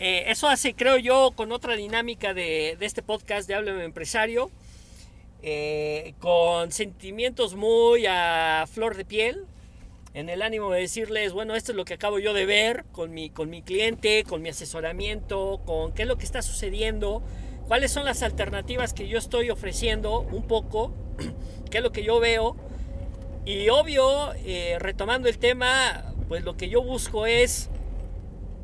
Eh, 0.00 0.24
eso 0.28 0.48
hace, 0.48 0.74
creo 0.74 0.96
yo, 0.96 1.32
con 1.34 1.50
otra 1.50 1.74
dinámica 1.74 2.32
de, 2.32 2.76
este 2.80 3.02
podcast 3.02 3.48
de 3.48 3.54
Háblame 3.54 3.84
Empresario, 3.84 4.50
eh, 5.42 6.14
con 6.20 6.70
sentimientos 6.70 7.56
muy 7.56 8.06
a 8.06 8.66
flor 8.72 8.96
de 8.96 9.04
piel, 9.04 9.44
en 10.18 10.28
el 10.28 10.42
ánimo 10.42 10.72
de 10.72 10.80
decirles, 10.80 11.32
bueno, 11.32 11.54
esto 11.54 11.70
es 11.70 11.76
lo 11.76 11.84
que 11.84 11.94
acabo 11.94 12.18
yo 12.18 12.32
de 12.32 12.44
ver 12.44 12.84
con 12.90 13.12
mi, 13.12 13.30
con 13.30 13.50
mi 13.50 13.62
cliente, 13.62 14.24
con 14.24 14.42
mi 14.42 14.48
asesoramiento, 14.48 15.60
con 15.64 15.92
qué 15.92 16.02
es 16.02 16.08
lo 16.08 16.18
que 16.18 16.24
está 16.24 16.42
sucediendo, 16.42 17.22
cuáles 17.68 17.92
son 17.92 18.04
las 18.04 18.24
alternativas 18.24 18.94
que 18.94 19.06
yo 19.06 19.16
estoy 19.16 19.50
ofreciendo 19.50 20.22
un 20.22 20.42
poco, 20.42 20.92
qué 21.70 21.78
es 21.78 21.84
lo 21.84 21.92
que 21.92 22.02
yo 22.02 22.18
veo. 22.18 22.56
Y 23.44 23.68
obvio, 23.68 24.32
eh, 24.44 24.76
retomando 24.80 25.28
el 25.28 25.38
tema, 25.38 26.12
pues 26.26 26.44
lo 26.44 26.56
que 26.56 26.68
yo 26.68 26.82
busco 26.82 27.26
es 27.26 27.70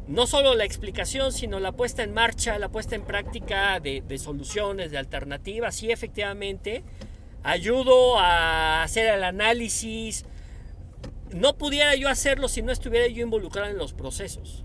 no 0.09 0.27
solo 0.27 0.57
la 0.57 0.65
explicación, 0.65 1.31
sino 1.31 1.61
la 1.61 1.71
puesta 1.71 2.03
en 2.03 2.13
marcha, 2.13 2.59
la 2.59 2.69
puesta 2.69 2.97
en 2.97 3.05
práctica 3.05 3.79
de, 3.79 4.03
de 4.03 4.19
soluciones, 4.19 4.91
de 4.91 4.99
alternativas. 4.99 5.81
Y 5.85 5.93
efectivamente, 5.93 6.83
ayudo 7.45 8.19
a 8.19 8.83
hacer 8.83 9.07
el 9.07 9.23
análisis, 9.23 10.27
no 11.35 11.59
pudiera 11.59 11.97
yo 11.97 12.09
hacerlo 12.09 12.47
si 12.47 12.63
no 12.63 12.71
estuviera 12.71 13.09
yo 13.09 13.25
involucrado 13.25 13.69
en 13.69 13.77
los 13.77 13.93
procesos. 13.93 14.63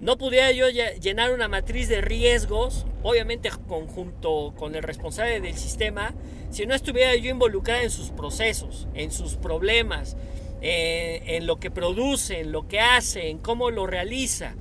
No 0.00 0.16
pudiera 0.18 0.52
yo 0.52 0.68
llenar 0.68 1.32
una 1.32 1.48
matriz 1.48 1.88
de 1.88 2.00
riesgos, 2.00 2.86
obviamente 3.02 3.50
conjunto 3.66 4.54
con 4.56 4.76
el 4.76 4.84
responsable 4.84 5.40
del 5.40 5.56
sistema, 5.56 6.14
si 6.50 6.64
no 6.64 6.76
estuviera 6.76 7.16
yo 7.16 7.28
involucrado 7.28 7.82
en 7.82 7.90
sus 7.90 8.10
procesos, 8.10 8.86
en 8.94 9.10
sus 9.10 9.34
problemas, 9.34 10.16
en, 10.60 11.46
lo 11.48 11.56
que 11.56 11.72
produce, 11.72 12.40
en 12.40 12.52
lo 12.52 12.68
que 12.68 12.78
hace, 12.78 13.28
en 13.28 13.38
cómo 13.38 13.70
lo 13.72 13.88
realiza. 13.88 14.54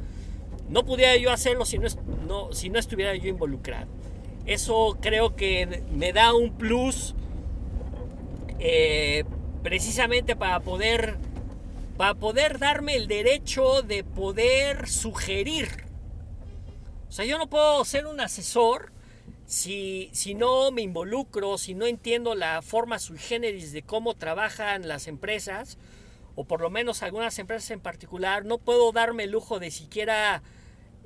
No 0.68 0.84
pudiera 0.84 1.16
yo 1.18 1.32
hacerlo 1.32 1.64
si 1.64 1.78
no, 1.78 2.54
si 2.54 2.70
no 2.70 2.80
estuviera 2.80 3.16
yo 3.16 3.30
involucrado. 3.30 3.88
Eso 4.48 4.98
creo 5.00 5.36
que 5.36 5.84
me 5.92 6.12
da 6.12 6.34
un 6.34 6.58
plus 6.58 7.14
eh, 8.58 9.26
precisamente 9.64 10.36
para 10.36 10.60
poder, 10.60 11.18
para 11.98 12.14
poder 12.16 12.60
darme 12.60 12.96
el 12.96 13.08
derecho 13.08 13.82
de 13.82 14.04
poder 14.04 14.88
sugerir. 14.88 15.86
O 17.08 17.12
sea, 17.12 17.26
yo 17.26 17.38
no 17.38 17.50
puedo 17.50 17.84
ser 17.86 18.08
un 18.08 18.20
asesor 18.22 18.92
si, 19.46 20.10
si 20.14 20.36
no 20.36 20.72
me 20.72 20.84
involucro, 20.84 21.58
si 21.58 21.74
no 21.74 21.88
entiendo 21.88 22.36
la 22.36 22.62
forma 22.62 23.00
sui 23.00 23.18
generis 23.18 23.72
de 23.72 23.82
cómo 23.82 24.14
trabajan 24.14 24.88
las 24.88 25.08
empresas, 25.08 25.80
o 26.36 26.46
por 26.46 26.62
lo 26.62 26.70
menos 26.70 27.02
algunas 27.02 27.38
empresas 27.40 27.72
en 27.72 27.80
particular, 27.80 28.46
no 28.46 28.60
puedo 28.60 28.92
darme 28.92 29.24
el 29.24 29.32
lujo 29.32 29.60
de 29.60 29.72
siquiera 29.72 30.44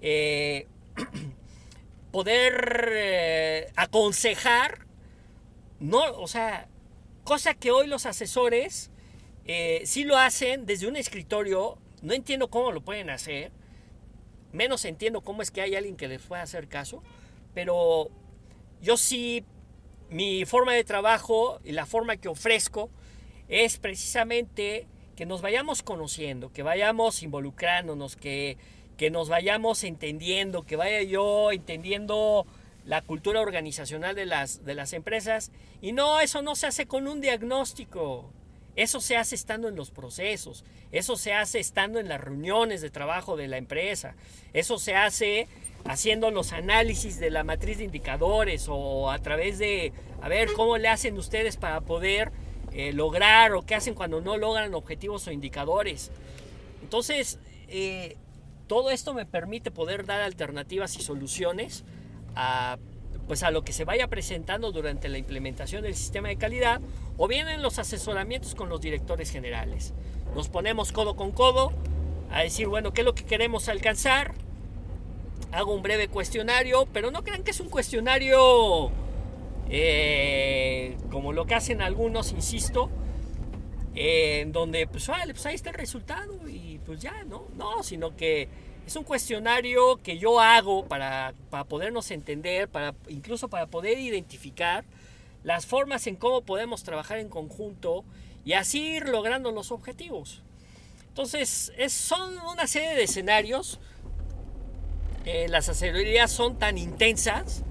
eh, 0.01 0.67
poder 2.11 2.89
eh, 2.91 3.71
aconsejar, 3.77 4.85
no, 5.79 6.01
o 6.17 6.27
sea, 6.27 6.67
cosa 7.23 7.53
que 7.53 7.71
hoy 7.71 7.87
los 7.87 8.05
asesores 8.05 8.91
eh, 9.45 9.81
sí 9.85 10.03
lo 10.03 10.17
hacen 10.17 10.65
desde 10.65 10.87
un 10.87 10.95
escritorio, 10.95 11.77
no 12.01 12.13
entiendo 12.13 12.49
cómo 12.49 12.71
lo 12.71 12.81
pueden 12.81 13.09
hacer, 13.09 13.51
menos 14.51 14.85
entiendo 14.85 15.21
cómo 15.21 15.41
es 15.41 15.51
que 15.51 15.61
hay 15.61 15.75
alguien 15.75 15.95
que 15.95 16.07
les 16.07 16.21
pueda 16.21 16.41
hacer 16.41 16.67
caso, 16.67 17.03
pero 17.53 18.09
yo 18.81 18.97
sí, 18.97 19.45
mi 20.09 20.45
forma 20.45 20.73
de 20.73 20.83
trabajo 20.83 21.59
y 21.63 21.71
la 21.71 21.85
forma 21.85 22.17
que 22.17 22.29
ofrezco 22.29 22.89
es 23.47 23.77
precisamente 23.77 24.87
que 25.15 25.25
nos 25.25 25.41
vayamos 25.41 25.83
conociendo, 25.83 26.51
que 26.51 26.63
vayamos 26.63 27.21
involucrándonos, 27.23 28.15
que, 28.15 28.57
que 28.97 29.11
nos 29.11 29.29
vayamos 29.29 29.83
entendiendo, 29.83 30.63
que 30.63 30.75
vaya 30.75 31.01
yo 31.03 31.51
entendiendo 31.51 32.45
la 32.85 33.01
cultura 33.01 33.41
organizacional 33.41 34.15
de 34.15 34.25
las, 34.25 34.65
de 34.65 34.75
las 34.75 34.93
empresas. 34.93 35.51
Y 35.81 35.91
no, 35.91 36.19
eso 36.19 36.41
no 36.41 36.55
se 36.55 36.67
hace 36.67 36.85
con 36.85 37.07
un 37.07 37.21
diagnóstico. 37.21 38.31
Eso 38.75 38.99
se 38.99 39.17
hace 39.17 39.35
estando 39.35 39.67
en 39.67 39.75
los 39.75 39.91
procesos, 39.91 40.65
eso 40.91 41.15
se 41.15 41.33
hace 41.33 41.59
estando 41.59 41.99
en 41.99 42.09
las 42.09 42.19
reuniones 42.19 42.81
de 42.81 42.89
trabajo 42.89 43.37
de 43.37 43.47
la 43.47 43.57
empresa, 43.57 44.15
eso 44.51 44.79
se 44.79 44.95
hace 44.95 45.47
haciendo 45.85 46.31
los 46.31 46.53
análisis 46.53 47.19
de 47.19 47.29
la 47.29 47.43
matriz 47.43 47.77
de 47.77 47.83
indicadores 47.83 48.65
o 48.69 49.11
a 49.11 49.19
través 49.19 49.59
de, 49.59 49.93
a 50.23 50.27
ver, 50.27 50.53
cómo 50.53 50.79
le 50.79 50.87
hacen 50.87 51.15
ustedes 51.19 51.55
para 51.55 51.81
poder 51.81 52.31
eh, 52.71 52.93
lograr 52.93 53.53
o 53.53 53.61
qué 53.61 53.75
hacen 53.75 53.93
cuando 53.93 54.21
no 54.21 54.37
logran 54.37 54.73
objetivos 54.73 55.27
o 55.27 55.31
indicadores. 55.31 56.09
Entonces, 56.81 57.37
eh, 57.67 58.17
todo 58.65 58.89
esto 58.89 59.13
me 59.13 59.27
permite 59.27 59.69
poder 59.69 60.05
dar 60.05 60.21
alternativas 60.21 60.95
y 60.97 61.03
soluciones 61.03 61.83
a, 62.35 62.77
pues 63.27 63.43
a 63.43 63.51
lo 63.51 63.63
que 63.63 63.73
se 63.73 63.85
vaya 63.85 64.07
presentando 64.07 64.71
durante 64.71 65.09
la 65.09 65.17
implementación 65.17 65.83
del 65.83 65.95
sistema 65.95 66.29
de 66.29 66.37
calidad 66.37 66.81
o 67.17 67.27
bien 67.27 67.47
en 67.47 67.61
los 67.61 67.79
asesoramientos 67.79 68.55
con 68.55 68.69
los 68.69 68.81
directores 68.81 69.29
generales. 69.31 69.93
Nos 70.35 70.49
ponemos 70.49 70.91
codo 70.91 71.15
con 71.15 71.31
codo 71.31 71.71
a 72.31 72.41
decir, 72.41 72.67
bueno, 72.67 72.93
¿qué 72.93 73.01
es 73.01 73.05
lo 73.05 73.15
que 73.15 73.25
queremos 73.25 73.69
alcanzar? 73.69 74.33
hago 75.53 75.73
un 75.73 75.83
breve 75.83 76.07
cuestionario, 76.07 76.87
pero 76.91 77.11
no 77.11 77.23
crean 77.23 77.43
que 77.43 77.51
es 77.51 77.59
un 77.59 77.69
cuestionario 77.69 78.91
eh, 79.69 80.97
como 81.11 81.31
lo 81.31 81.45
que 81.45 81.55
hacen 81.55 81.81
algunos, 81.81 82.31
insisto, 82.31 82.89
en 83.95 84.51
donde 84.51 84.87
pues, 84.87 85.05
pues, 85.05 85.45
ahí 85.45 85.55
está 85.55 85.69
el 85.69 85.75
resultado 85.75 86.49
y 86.49 86.79
pues 86.85 86.99
ya, 86.99 87.23
¿no? 87.25 87.45
No, 87.55 87.83
sino 87.83 88.15
que 88.15 88.49
es 88.85 88.95
un 88.95 89.03
cuestionario 89.03 89.97
que 90.03 90.17
yo 90.17 90.39
hago 90.39 90.85
para, 90.85 91.33
para 91.49 91.63
podernos 91.63 92.11
entender, 92.11 92.67
para, 92.67 92.93
incluso 93.07 93.47
para 93.47 93.67
poder 93.67 93.99
identificar 93.99 94.83
las 95.43 95.65
formas 95.65 96.07
en 96.07 96.15
cómo 96.15 96.41
podemos 96.41 96.83
trabajar 96.83 97.19
en 97.19 97.29
conjunto 97.29 98.03
y 98.45 98.53
así 98.53 98.95
ir 98.95 99.09
logrando 99.09 99.51
los 99.51 99.71
objetivos. 99.71 100.41
Entonces, 101.09 101.71
es, 101.77 101.93
son 101.93 102.37
una 102.39 102.67
serie 102.67 102.95
de 102.95 103.03
escenarios 103.03 103.79
eh, 105.25 105.47
las 105.47 105.69
asesorías 105.69 106.29
son 106.31 106.59
tan 106.59 106.77
intensas, 106.77 107.63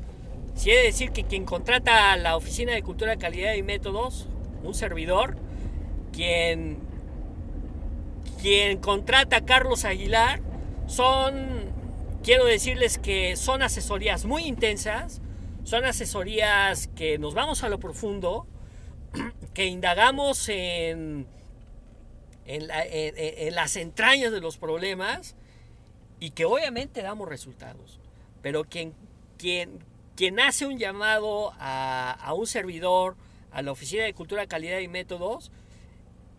quiere 0.62 0.84
decir 0.84 1.12
que 1.12 1.24
quien 1.24 1.44
contrata 1.44 2.12
a 2.12 2.16
la 2.16 2.34
Oficina 2.34 2.72
de 2.72 2.82
Cultura, 2.82 3.16
Calidad 3.16 3.52
y 3.54 3.62
Métodos, 3.62 4.26
un 4.64 4.72
servidor, 4.72 5.36
quien, 6.12 6.78
quien 8.40 8.78
contrata 8.78 9.36
a 9.36 9.40
Carlos 9.42 9.84
Aguilar, 9.84 10.40
son, 10.92 11.72
quiero 12.22 12.44
decirles 12.44 12.98
que 12.98 13.36
son 13.36 13.62
asesorías 13.62 14.26
muy 14.26 14.44
intensas, 14.44 15.22
son 15.64 15.84
asesorías 15.84 16.88
que 16.88 17.18
nos 17.18 17.34
vamos 17.34 17.64
a 17.64 17.68
lo 17.68 17.78
profundo, 17.78 18.46
que 19.54 19.66
indagamos 19.66 20.48
en, 20.50 21.26
en 22.44 23.54
las 23.54 23.76
entrañas 23.76 24.32
de 24.32 24.40
los 24.40 24.58
problemas, 24.58 25.34
y 26.20 26.30
que 26.30 26.44
obviamente 26.44 27.02
damos 27.02 27.28
resultados, 27.28 27.98
pero 28.42 28.64
quien, 28.64 28.94
quien, 29.38 29.78
quien 30.14 30.38
hace 30.40 30.66
un 30.66 30.78
llamado 30.78 31.52
a, 31.58 32.12
a 32.12 32.34
un 32.34 32.46
servidor, 32.46 33.16
a 33.50 33.62
la 33.62 33.72
Oficina 33.72 34.04
de 34.04 34.14
Cultura, 34.14 34.46
Calidad 34.46 34.78
y 34.78 34.88
Métodos, 34.88 35.50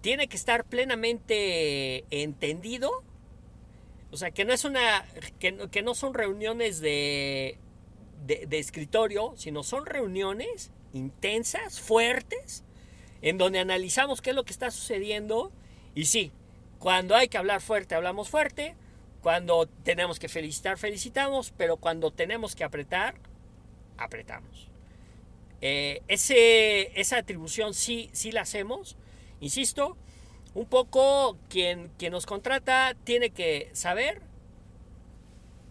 tiene 0.02 0.28
que 0.28 0.38
estar 0.38 0.64
plenamente 0.64 2.06
entendido. 2.12 3.04
O 4.14 4.18
sea, 4.18 4.30
que 4.30 4.46
no 4.46 4.54
es 4.54 4.64
una. 4.64 5.06
que, 5.40 5.68
que 5.72 5.82
no 5.82 5.96
son 5.96 6.14
reuniones 6.14 6.80
de, 6.80 7.58
de, 8.28 8.46
de, 8.46 8.60
escritorio, 8.60 9.34
sino 9.38 9.64
son 9.64 9.88
reuniones 9.88 10.70
intensas, 10.94 11.82
fuertes, 11.82 12.64
en 13.24 13.40
donde 13.40 13.58
analizamos 13.58 14.22
qué 14.22 14.30
es 14.30 14.36
lo 14.36 14.46
que 14.46 14.54
está 14.54 14.70
sucediendo. 14.70 15.52
Y 15.96 16.06
sí, 16.06 16.32
cuando 16.78 17.16
hay 17.16 17.28
que 17.28 17.40
hablar 17.40 17.60
fuerte, 17.60 17.96
hablamos 17.96 18.30
fuerte. 18.30 18.76
Cuando 19.24 19.66
tenemos 19.66 20.20
que 20.20 20.30
felicitar, 20.30 20.78
felicitamos, 20.78 21.52
pero 21.58 21.78
cuando 21.78 22.12
tenemos 22.12 22.56
que 22.56 22.64
apretar, 22.64 23.16
apretamos. 23.98 24.70
Eh, 25.62 26.04
ese, 26.08 27.00
esa 27.00 27.18
atribución 27.18 27.74
sí, 27.74 28.12
sí 28.14 28.32
la 28.32 28.42
hacemos. 28.42 28.96
Insisto, 29.40 29.98
un 30.56 30.66
poco 30.66 31.38
quien, 31.50 31.90
quien 31.98 32.12
nos 32.12 32.26
contrata 32.26 32.96
tiene 33.04 33.32
que 33.32 33.70
saber, 33.74 34.22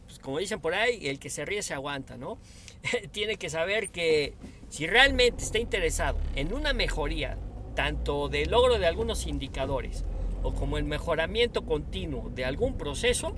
pues 0.06 0.18
como 0.18 0.38
dicen 0.38 0.60
por 0.60 0.74
ahí, 0.74 1.08
el 1.08 1.18
que 1.18 1.30
se 1.30 1.44
ríe 1.44 1.62
se 1.62 1.74
aguanta, 1.74 2.16
¿no? 2.16 2.38
tiene 3.12 3.36
que 3.36 3.48
saber 3.48 3.90
que 3.90 4.34
si 4.68 4.86
realmente 4.86 5.42
está 5.42 5.58
interesado 5.58 6.18
en 6.34 6.52
una 6.52 6.72
mejoría, 6.72 7.36
tanto 7.74 8.28
del 8.28 8.50
logro 8.50 8.78
de 8.78 8.86
algunos 8.86 9.26
indicadores, 9.26 10.04
o 10.42 10.52
como 10.52 10.78
el 10.78 10.84
mejoramiento 10.84 11.64
continuo 11.64 12.30
de 12.34 12.44
algún 12.44 12.76
proceso, 12.76 13.34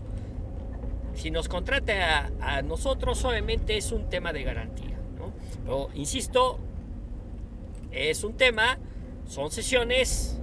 si 1.14 1.30
nos 1.30 1.48
contrata 1.48 2.32
a, 2.40 2.62
nosotros, 2.62 3.24
obviamente 3.24 3.76
es 3.76 3.92
un 3.92 4.08
tema 4.08 4.32
de 4.32 4.42
garantía. 4.42 4.98
¿no? 5.18 5.32
Pero, 5.62 5.90
insisto, 5.94 6.58
es 7.92 8.24
un 8.24 8.36
tema, 8.36 8.78
son 9.28 9.50
sesiones, 9.50 10.40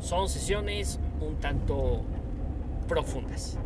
son 0.00 0.28
sesiones 0.28 0.98
un 1.20 1.36
tanto 1.40 2.02
profundas. 2.88 3.58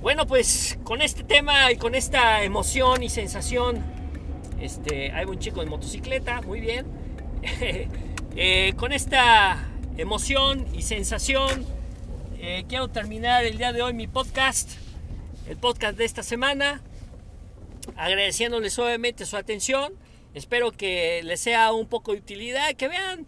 Bueno, 0.00 0.26
pues 0.26 0.78
con 0.84 1.02
este 1.02 1.24
tema 1.24 1.72
y 1.72 1.76
con 1.76 1.94
esta 1.94 2.44
emoción 2.44 3.02
y 3.02 3.08
sensación, 3.08 3.82
este, 4.60 5.12
hay 5.12 5.26
un 5.26 5.38
chico 5.38 5.62
en 5.62 5.68
motocicleta, 5.68 6.42
muy 6.42 6.60
bien. 6.60 6.86
Eh, 8.38 8.74
con 8.76 8.92
esta 8.92 9.66
emoción 9.96 10.66
y 10.74 10.82
sensación. 10.82 11.64
Eh, 12.38 12.66
quiero 12.68 12.88
terminar 12.88 13.46
el 13.46 13.56
día 13.56 13.72
de 13.72 13.80
hoy 13.80 13.94
mi 13.94 14.06
podcast, 14.06 14.72
el 15.48 15.56
podcast 15.56 15.96
de 15.96 16.04
esta 16.04 16.22
semana, 16.22 16.82
agradeciéndoles 17.96 18.74
suavemente 18.74 19.24
su 19.24 19.38
atención. 19.38 19.94
Espero 20.34 20.70
que 20.70 21.22
les 21.24 21.40
sea 21.40 21.72
un 21.72 21.86
poco 21.86 22.12
de 22.12 22.18
utilidad, 22.18 22.74
que 22.74 22.88
vean, 22.88 23.26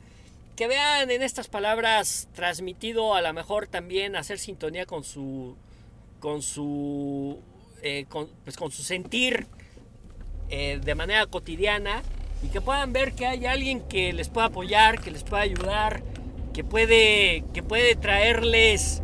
que 0.59 0.67
vean 0.67 1.09
en 1.13 1.23
estas 1.23 1.47
palabras 1.47 2.27
transmitido 2.35 3.15
a 3.15 3.23
lo 3.23 3.33
mejor 3.33 3.69
también 3.69 4.17
hacer 4.17 4.41
sintonía 4.41 4.87
con 4.87 5.05
su, 5.05 5.57
con 6.19 6.43
su, 6.43 7.39
eh, 7.81 8.07
con, 8.09 8.29
pues 8.43 8.57
con 8.57 8.73
su 8.73 8.83
sentir 8.83 9.47
eh, 10.49 10.81
de 10.85 10.95
manera 10.97 11.27
cotidiana 11.27 12.03
y 12.43 12.49
que 12.49 12.61
puedan 12.61 12.93
ver 12.93 13.13
que 13.13 13.25
hay 13.25 13.47
alguien 13.47 13.83
que 13.83 14.13
les 14.13 14.31
pueda 14.31 14.49
apoyar, 14.49 15.01
que 15.01 15.13
les 15.13 15.23
pueda 15.23 15.45
ayudar, 15.45 16.03
que 16.53 16.65
puede, 16.65 17.45
que 17.55 17.63
puede 17.63 17.95
traerles, 17.95 19.01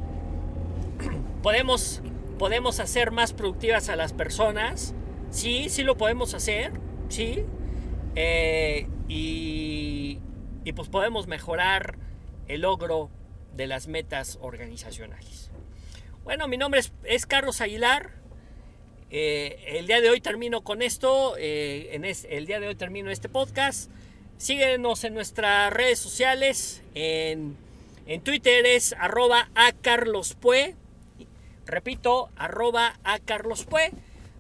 podemos, 1.45 2.03
podemos 2.37 2.81
hacer 2.81 3.13
más 3.13 3.33
productivas 3.33 3.89
a 3.91 3.95
las 3.95 4.13
personas, 4.13 4.93
sí, 5.31 5.69
sí 5.69 5.85
lo 5.85 5.97
podemos 5.97 6.35
hacer, 6.35 6.73
sí, 7.09 7.45
eh, 8.17 8.89
y, 9.07 10.19
y 10.65 10.73
pues 10.73 10.89
podemos 10.89 11.27
mejorar 11.27 11.97
el 12.49 12.63
logro 12.63 13.11
de 13.55 13.67
las 13.67 13.87
metas 13.87 14.39
organizacionales. 14.41 15.51
Bueno, 16.25 16.49
mi 16.49 16.57
nombre 16.57 16.81
es, 17.05 17.27
Carlos 17.27 17.61
Aguilar. 17.61 18.13
Eh, 19.11 19.77
el 19.79 19.87
día 19.87 20.01
de 20.01 20.11
hoy 20.11 20.21
termino 20.21 20.63
con 20.63 20.81
esto. 20.81 21.37
Eh, 21.39 21.91
en 21.93 22.05
el 22.05 22.47
día 22.47 22.61
de 22.61 22.69
hoy 22.69 22.75
termino 22.75 23.11
este 23.11 23.29
podcast. 23.29 23.91
Síguenos 24.39 25.05
en 25.05 25.15
nuestras 25.15 25.73
redes 25.73 25.99
sociales. 25.99 26.83
En, 26.95 27.57
Twitter 28.23 28.67
es 28.67 28.95
arroba 28.99 29.51
a 29.55 29.73
Carlos 29.73 30.35
Pue. 30.35 30.75
Repito, 31.67 32.31
arroba 32.37 32.99
a 33.05 33.19
Carlos 33.19 33.65
Pue. 33.65 33.93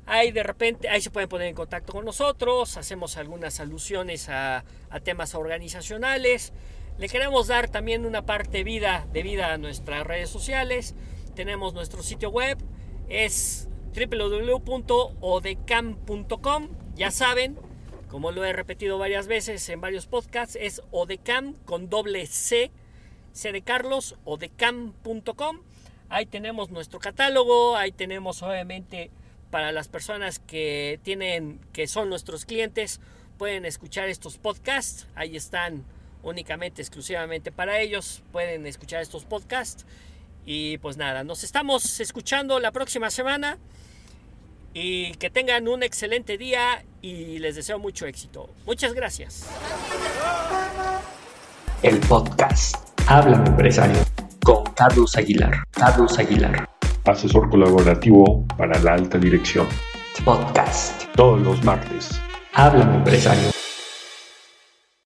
Ahí 0.07 0.33
de 0.33 0.43
repente, 0.43 0.90
ahí 0.90 1.01
se 1.01 1.11
pueden 1.11 1.31
poner 1.31 1.47
en 1.49 1.55
contacto 1.55 1.93
con 1.93 2.05
nosotros. 2.05 2.77
Hacemos 2.77 3.17
algunas 3.17 3.61
alusiones 3.61 4.29
a, 4.29 4.64
temas 5.03 5.35
organizacionales. 5.35 6.53
Le 6.99 7.09
queremos 7.09 7.47
dar 7.49 7.69
también 7.69 8.07
una 8.07 8.27
parte 8.27 8.62
vida, 8.64 9.07
de 9.12 9.23
vida 9.23 9.53
a 9.53 9.59
nuestras 9.59 10.07
redes 10.07 10.31
sociales. 10.31 10.95
Tenemos 11.35 11.75
nuestro 11.75 12.03
sitio 12.03 12.31
web, 12.31 12.59
es 13.09 13.69
www.odecam.com. 13.95 16.69
Ya 16.95 17.11
saben, 17.11 17.59
como 18.09 18.31
lo 18.31 18.45
he 18.45 18.53
repetido 18.53 18.99
varias 18.99 19.27
veces 19.27 19.69
en 19.69 19.81
varios 19.81 20.07
podcasts, 20.07 20.57
es 20.61 20.81
odecam 20.93 21.55
con 21.64 21.90
doble 21.90 22.27
C, 22.27 22.71
C 23.33 23.51
de 23.51 23.62
Carlos, 23.62 24.14
odecam.com. 24.25 25.59
Ahí 26.09 26.27
tenemos 26.27 26.71
nuestro 26.71 27.01
catálogo, 27.01 27.75
ahí 27.75 27.90
tenemos 27.90 28.40
obviamente 28.43 29.11
para 29.55 29.71
las 29.71 29.87
personas 29.87 30.40
que 30.40 30.99
tienen 31.05 31.61
que 31.73 31.87
son 31.87 32.09
nuestros 32.09 32.45
clientes 32.45 32.99
pueden 33.38 33.64
escuchar 33.64 34.09
estos 34.09 34.37
podcasts, 34.37 35.07
ahí 35.14 35.37
están 35.37 35.85
únicamente, 36.25 36.83
exclusivamente 36.83 37.53
para 37.53 37.79
ellos. 37.79 38.25
Pueden 38.33 38.67
escuchar 38.67 39.01
estos 39.01 39.25
podcasts. 39.25 39.87
Y 40.45 40.79
pues 40.79 40.97
nada, 40.97 41.23
nos 41.23 41.45
estamos 41.45 42.01
escuchando 42.01 42.59
la 42.59 42.73
próxima 42.73 43.11
semana. 43.11 43.59
Y 44.73 45.12
que 45.19 45.31
tengan 45.31 45.69
un 45.69 45.85
excelente 45.85 46.37
día 46.37 46.85
y 47.01 47.38
les 47.38 47.55
deseo 47.55 47.79
mucho 47.79 48.07
éxito. 48.07 48.51
Muchas 48.67 48.93
gracias. 48.93 49.49
El 51.81 52.01
podcast 52.01 52.75
Habla 53.07 53.37
Empresario 53.37 54.03
con 54.43 54.64
Carlos 54.75 55.17
Aguilar. 55.17 55.62
Carlos 55.71 56.19
Aguilar. 56.19 56.74
Asesor 57.07 57.51
colaborativo 57.51 58.47
para 58.57 58.79
la 58.81 58.95
alta 58.95 59.19
dirección. 59.19 59.67
Podcast. 60.25 61.05
Todos 61.14 61.40
los 61.43 61.62
martes. 61.62 62.21
Habla 62.55 62.85
Empresario. 62.85 63.63